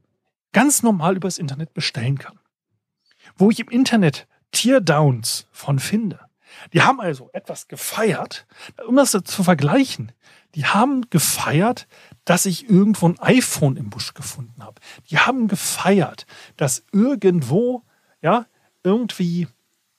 ganz 0.53 0.83
normal 0.83 1.17
übers 1.17 1.37
Internet 1.37 1.73
bestellen 1.73 2.17
kann. 2.17 2.39
Wo 3.35 3.51
ich 3.51 3.59
im 3.59 3.69
Internet 3.69 4.27
Teardowns 4.51 5.47
von 5.51 5.79
finde. 5.79 6.30
Die 6.73 6.81
haben 6.81 6.99
also 6.99 7.29
etwas 7.33 7.67
gefeiert, 7.67 8.45
um 8.87 8.95
das 8.95 9.11
zu 9.11 9.43
vergleichen 9.43 10.11
die 10.55 10.65
haben 10.65 11.09
gefeiert, 11.09 11.87
dass 12.25 12.45
ich 12.45 12.69
irgendwo 12.69 13.07
ein 13.07 13.19
iPhone 13.19 13.77
im 13.77 13.89
Busch 13.89 14.13
gefunden 14.13 14.63
habe. 14.63 14.81
Die 15.09 15.17
haben 15.17 15.47
gefeiert, 15.47 16.25
dass 16.57 16.83
irgendwo, 16.91 17.83
ja, 18.21 18.45
irgendwie 18.83 19.47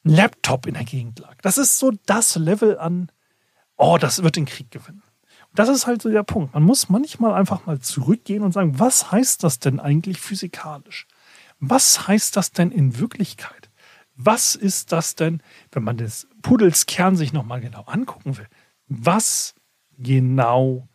ein 0.05 0.15
Laptop 0.15 0.67
in 0.67 0.75
der 0.75 0.85
Gegend 0.85 1.21
lag. 1.21 1.37
Das 1.43 1.59
ist 1.59 1.79
so 1.79 1.93
das 2.07 2.37
Level 2.37 2.79
an, 2.79 3.11
oh, 3.77 3.99
das 3.99 4.23
wird 4.23 4.37
den 4.37 4.47
Krieg 4.47 4.71
gewinnen. 4.71 5.03
Und 5.51 5.59
das 5.59 5.69
ist 5.69 5.87
halt 5.87 6.03
so 6.03 6.11
der 6.11 6.23
Punkt. 6.23 6.55
Man 6.55 6.63
muss 6.63 6.89
manchmal 6.89 7.35
einfach 7.35 7.67
mal 7.67 7.81
zurückgehen 7.81 8.43
und 8.43 8.53
sagen, 8.53 8.79
was 8.79 9.11
heißt 9.11 9.43
das 9.45 9.59
denn 9.59 9.81
eigentlich 9.81 10.21
physikalisch? 10.21 11.07
Was 11.61 12.09
heißt 12.09 12.37
das 12.37 12.53
denn 12.53 12.73
in 12.73 12.99
Wirklichkeit? 12.99 13.71
Was 14.17 14.55
ist 14.55 14.93
das 14.93 15.15
denn, 15.15 15.43
wenn 15.71 15.85
man 15.85 15.97
des 15.97 16.27
Pudels 16.43 16.87
Kern 16.87 17.17
sich 17.17 17.33
nochmal 17.33 17.61
genau 17.61 17.83
angucken 17.83 18.37
will? 18.37 18.49
Was 18.89 19.55
genau 19.99 20.89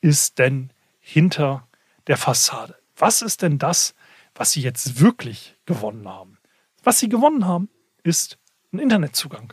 ist 0.00 0.38
denn 0.38 0.72
hinter 1.00 1.68
der 2.06 2.16
Fassade? 2.16 2.76
Was 2.96 3.22
ist 3.22 3.42
denn 3.42 3.58
das, 3.58 3.94
was 4.34 4.52
sie 4.52 4.62
jetzt 4.62 5.00
wirklich 5.00 5.56
gewonnen 5.66 6.08
haben? 6.08 6.38
Was 6.82 6.98
sie 6.98 7.08
gewonnen 7.08 7.46
haben, 7.46 7.68
ist 8.02 8.38
ein 8.72 8.78
Internetzugang, 8.78 9.52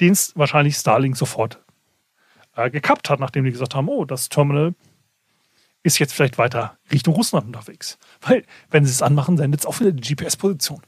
den 0.00 0.16
wahrscheinlich 0.34 0.76
Starlink 0.76 1.16
sofort 1.16 1.62
äh, 2.56 2.70
gekappt 2.70 3.10
hat, 3.10 3.20
nachdem 3.20 3.44
die 3.44 3.52
gesagt 3.52 3.74
haben, 3.74 3.88
oh, 3.88 4.04
das 4.04 4.28
Terminal 4.28 4.74
ist 5.82 5.98
jetzt 5.98 6.12
vielleicht 6.12 6.38
weiter 6.38 6.78
Richtung 6.92 7.14
Russland 7.14 7.46
unterwegs. 7.46 7.98
Weil, 8.20 8.44
wenn 8.70 8.84
sie 8.84 8.90
es 8.90 9.02
anmachen, 9.02 9.36
sendet 9.36 9.60
es 9.60 9.66
auch 9.66 9.80
wieder 9.80 9.92
die 9.92 10.14
GPS-Position. 10.14 10.82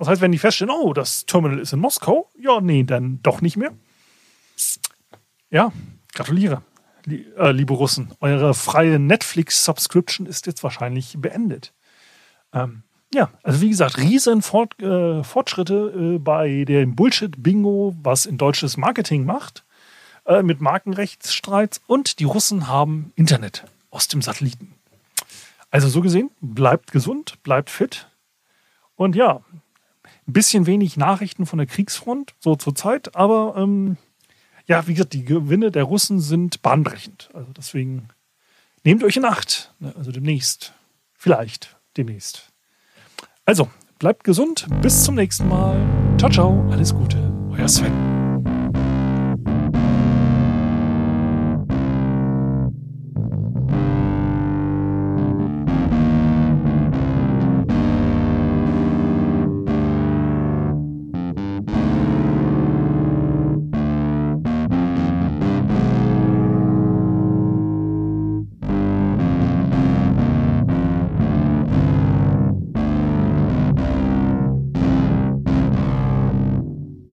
Das 0.00 0.08
heißt, 0.08 0.22
wenn 0.22 0.32
die 0.32 0.38
feststellen, 0.38 0.74
oh, 0.74 0.94
das 0.94 1.26
Terminal 1.26 1.58
ist 1.58 1.74
in 1.74 1.78
Moskau, 1.78 2.30
ja, 2.38 2.62
nee, 2.62 2.84
dann 2.84 3.20
doch 3.22 3.42
nicht 3.42 3.58
mehr. 3.58 3.70
Ja, 5.50 5.72
Gratuliere, 6.14 6.62
äh, 7.06 7.50
liebe 7.50 7.74
Russen. 7.74 8.10
Eure 8.18 8.54
freie 8.54 8.98
Netflix-Subscription 8.98 10.26
ist 10.26 10.46
jetzt 10.46 10.62
wahrscheinlich 10.62 11.16
beendet. 11.18 11.74
Ähm, 12.54 12.82
ja, 13.12 13.30
also 13.42 13.60
wie 13.60 13.68
gesagt, 13.68 13.98
riesen 13.98 14.40
Fort, 14.40 14.80
äh, 14.80 15.22
Fortschritte 15.22 16.14
äh, 16.14 16.18
bei 16.18 16.64
dem 16.64 16.96
Bullshit-Bingo, 16.96 17.94
was 18.02 18.24
in 18.24 18.38
deutsches 18.38 18.78
Marketing 18.78 19.26
macht, 19.26 19.66
äh, 20.24 20.42
mit 20.42 20.62
Markenrechtsstreits 20.62 21.82
und 21.86 22.20
die 22.20 22.24
Russen 22.24 22.68
haben 22.68 23.12
Internet 23.16 23.66
aus 23.90 24.08
dem 24.08 24.22
Satelliten. 24.22 24.72
Also 25.70 25.88
so 25.88 26.00
gesehen, 26.00 26.30
bleibt 26.40 26.90
gesund, 26.90 27.42
bleibt 27.42 27.68
fit. 27.68 28.08
Und 28.96 29.14
ja, 29.14 29.42
bisschen 30.32 30.66
wenig 30.66 30.96
Nachrichten 30.96 31.46
von 31.46 31.58
der 31.58 31.66
Kriegsfront, 31.66 32.34
so 32.38 32.56
zur 32.56 32.74
Zeit, 32.74 33.16
aber 33.16 33.54
ähm, 33.56 33.96
ja, 34.66 34.86
wie 34.86 34.94
gesagt, 34.94 35.14
die 35.14 35.24
Gewinne 35.24 35.70
der 35.70 35.84
Russen 35.84 36.20
sind 36.20 36.62
bahnbrechend. 36.62 37.30
Also 37.34 37.52
deswegen 37.52 38.08
nehmt 38.84 39.02
euch 39.02 39.16
in 39.16 39.24
Acht. 39.24 39.74
Ne, 39.80 39.92
also 39.96 40.12
demnächst. 40.12 40.72
Vielleicht 41.14 41.76
demnächst. 41.96 42.50
Also, 43.44 43.68
bleibt 43.98 44.24
gesund. 44.24 44.66
Bis 44.80 45.04
zum 45.04 45.16
nächsten 45.16 45.48
Mal. 45.48 45.76
Ciao, 46.18 46.30
ciao. 46.30 46.70
Alles 46.70 46.94
Gute. 46.94 47.18
Euer 47.50 47.68
Sven. 47.68 48.09